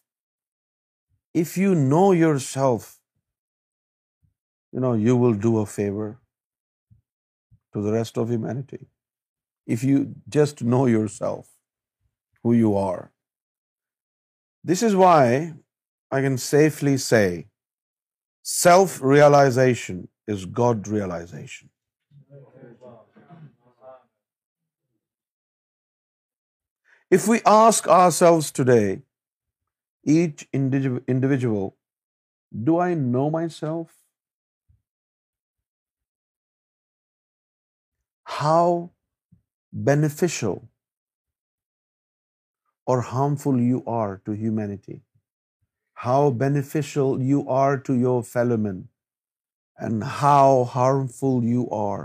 If 1.42 1.56
you 1.56 1.74
know 1.74 2.06
yourself, 2.12 2.90
you 4.70 5.16
will 5.16 5.34
do 5.34 5.58
a 5.58 5.66
favor 5.66 6.10
to 7.72 7.82
the 7.82 7.92
rest 7.92 8.18
of 8.18 8.30
humanity. 8.30 8.86
If 9.66 9.82
you 9.82 9.98
just 10.28 10.62
know 10.62 10.84
yourself, 10.86 11.48
who 12.42 12.52
you 12.52 12.76
are. 12.76 13.10
This 14.62 14.84
is 14.90 14.94
why 15.04 15.54
I 16.16 16.20
can 16.24 16.34
safely 16.44 16.92
say 17.02 17.26
self-realization 18.52 20.00
is 20.32 20.42
God 20.58 20.88
realization. 20.94 21.68
If 27.16 27.24
we 27.30 27.40
ask 27.52 27.88
ourselves 27.94 28.50
today, 28.58 29.02
each 30.14 30.44
individual, 30.52 31.66
do 32.68 32.76
I 32.86 32.88
know 33.00 33.24
myself? 33.36 33.88
How 38.40 38.90
beneficial 39.90 40.60
or 42.92 43.00
harmful 43.14 43.64
you 43.70 43.80
are 44.02 44.12
to 44.28 44.42
humanity? 44.42 45.00
How 46.04 46.30
beneficial 46.38 47.20
you 47.30 47.40
are 47.56 47.74
to 47.86 47.94
your 47.94 48.22
fellow 48.32 48.56
man 48.62 48.82
and 49.86 50.02
how 50.22 50.62
harmful 50.74 51.44
you 51.52 51.64
are 51.80 52.04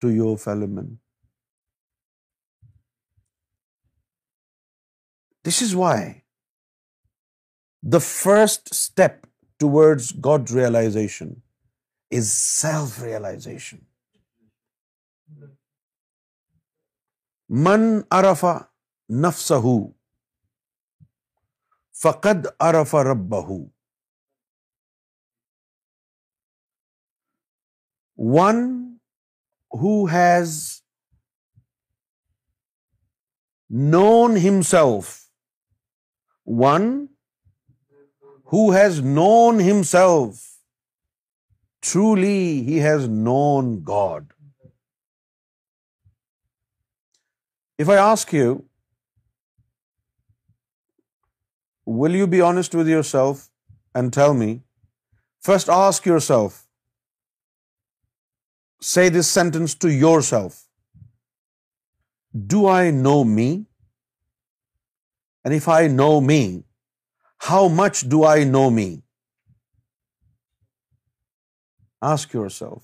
to 0.00 0.10
your 0.10 0.36
fellow 0.44 0.66
man 0.74 0.94
this 5.48 5.62
is 5.62 5.74
why 5.82 6.12
the 7.92 7.98
first 8.08 8.68
step 8.72 9.26
toward 9.60 10.00
God 10.24 10.50
realisation 10.54 11.28
is 12.18 12.28
self 12.32 13.02
realisation 13.02 13.76
من 17.64 17.90
ارفا 18.18 18.56
نفسہ 19.26 19.54
فقد 22.02 22.44
فقت 22.46 22.56
ارفربہ 22.62 23.46
one 28.38 28.60
who 29.82 29.92
has 30.12 30.56
known 33.94 34.36
himself 34.48 35.14
one 36.64 36.84
who 38.52 38.68
has 38.76 38.98
known 39.16 39.60
himself 39.70 40.44
truly 41.92 42.80
has 42.84 43.08
known 43.28 43.74
God 43.88 44.32
if 47.82 47.88
I 47.90 47.98
ask 47.98 48.34
you 48.34 48.54
will 51.86 52.14
you 52.20 52.26
be 52.26 52.40
honest 52.40 52.74
with 52.74 52.88
yourself 52.88 53.48
and 53.94 54.12
tell 54.12 54.34
me? 54.34 54.62
First 55.38 55.68
ask 55.70 56.06
yourself, 56.06 56.66
say 58.80 59.08
this 59.08 59.28
sentence 59.28 59.74
to 59.76 59.88
yourself. 59.88 60.64
Do 62.54 62.66
I 62.66 62.90
know 62.90 63.24
me? 63.24 63.66
And 65.44 65.54
if 65.54 65.68
I 65.68 65.86
know 65.86 66.20
me, 66.20 66.64
how 67.38 67.68
much 67.68 68.08
do 68.08 68.24
I 68.24 68.44
know 68.44 68.68
me? 68.70 69.02
Ask 72.02 72.32
yourself. 72.32 72.82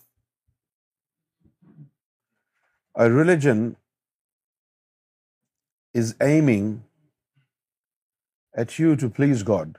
A 2.94 3.10
religion 3.10 3.76
is 5.92 6.14
aiming 6.20 6.80
at 8.54 8.78
you 8.78 8.96
to 9.02 9.08
please 9.20 9.42
God. 9.50 9.78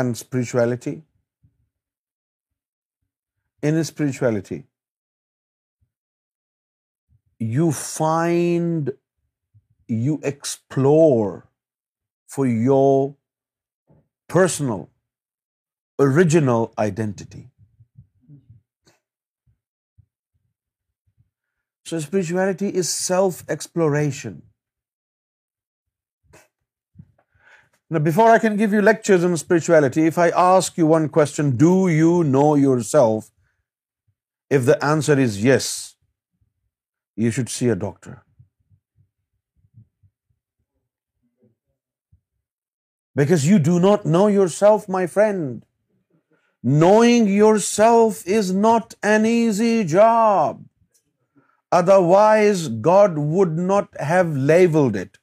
And 0.00 0.16
spirituality. 0.16 0.94
In 3.68 3.78
spirituality, 3.84 4.56
you 7.54 7.72
find, 7.80 8.90
you 10.04 10.14
explore 10.30 11.44
for 12.26 12.46
your 12.46 13.14
personal, 14.38 14.88
original 16.08 16.72
identity. 16.88 17.38
So 21.90 21.98
spirituality 22.02 22.68
is 22.80 22.90
self-exploration. 22.96 24.34
Now, 26.34 28.00
before 28.08 28.26
I 28.34 28.38
can 28.44 28.58
give 28.60 28.76
you 28.76 28.82
lectures 28.88 29.26
on 29.28 29.34
spirituality, 29.42 30.04
if 30.10 30.20
I 30.24 30.26
ask 30.42 30.78
you 30.82 30.86
one 30.90 31.08
question, 31.16 31.50
do 31.62 31.72
you 31.94 32.12
know 32.36 32.48
yourself? 32.66 33.32
If 34.60 34.70
the 34.70 34.78
answer 34.90 35.18
is 35.24 35.40
yes, 35.46 35.72
you 37.26 37.32
should 37.38 37.52
see 37.56 37.72
a 37.76 37.78
doctor. 37.82 38.16
Because 43.24 43.50
you 43.50 43.58
do 43.72 43.78
not 43.88 44.06
know 44.14 44.26
yourself, 44.36 44.88
my 45.00 45.04
friend. 45.18 45.60
Knowing 46.80 47.30
yourself 47.42 48.26
is 48.40 48.56
not 48.70 48.98
an 49.18 49.32
easy 49.38 49.76
job. 49.98 50.58
Otherwise, 51.78 52.62
God 52.90 53.18
would 53.36 53.58
not 53.66 54.00
have 54.12 54.30
labeled 54.52 54.96
it 55.02 55.18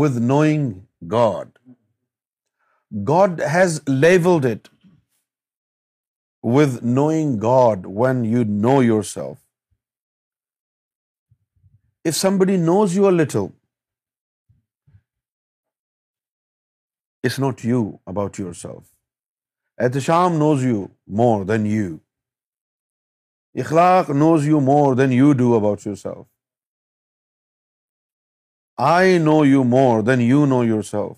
with 0.00 0.18
knowing 0.30 0.66
God. 1.14 1.48
God 3.12 3.40
has 3.52 3.80
labeled 3.88 4.44
it 4.52 4.68
with 6.56 6.76
knowing 6.98 7.32
God 7.44 7.86
when 8.00 8.20
you 8.32 8.44
know 8.66 8.76
yourself. 8.88 9.38
If 12.10 12.16
somebody 12.18 12.60
knows 12.66 12.94
you 12.98 13.08
a 13.08 13.16
little, 13.16 13.50
it's 17.22 17.40
not 17.46 17.66
you 17.72 17.82
about 18.14 18.38
yourself. 18.44 18.86
Ahtisham 19.86 20.38
knows 20.44 20.70
you 20.70 20.86
more 21.22 21.40
than 21.52 21.68
you. 21.72 21.90
Ikhlaq 23.54 24.10
knows 24.22 24.46
you 24.46 24.60
more 24.60 24.94
than 24.94 25.12
you 25.12 25.34
do 25.34 25.54
about 25.54 25.84
yourself. 25.84 26.26
I 28.78 29.18
know 29.22 29.42
you 29.52 29.64
more 29.64 30.02
than 30.02 30.20
you 30.26 30.44
know 30.52 30.60
yourself. 30.62 31.16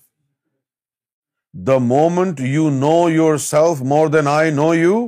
The 1.72 1.80
moment 1.80 2.40
you 2.52 2.70
know 2.70 3.00
yourself 3.14 3.82
more 3.82 4.08
than 4.14 4.26
I 4.26 4.50
know 4.50 4.72
you, 4.72 5.00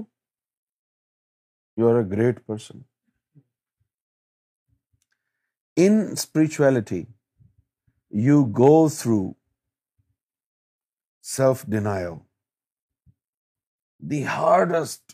you 1.76 1.88
are 1.88 2.00
a 2.00 2.04
great 2.04 2.44
person. 2.46 2.84
In 5.76 5.98
spirituality, 6.16 7.06
you 8.26 8.44
go 8.60 8.88
through 8.92 9.34
self-denial. 11.34 12.20
The 14.12 14.22
hardest 14.36 15.12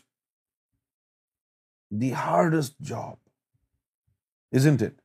the 1.91 2.11
hardest 2.11 2.79
job, 2.79 3.17
isn't 4.51 4.81
it? 4.81 4.97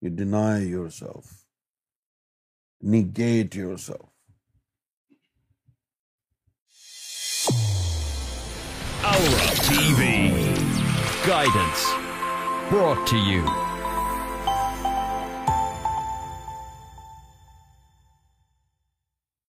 You 0.00 0.10
deny 0.10 0.62
yourself, 0.62 1.44
negate 2.82 3.54
yourself. 3.54 4.10
Aura 9.04 9.54
TV 9.68 10.04
Guidance, 11.26 11.84
brought 12.70 13.06
to 13.08 13.16
you 13.16 13.64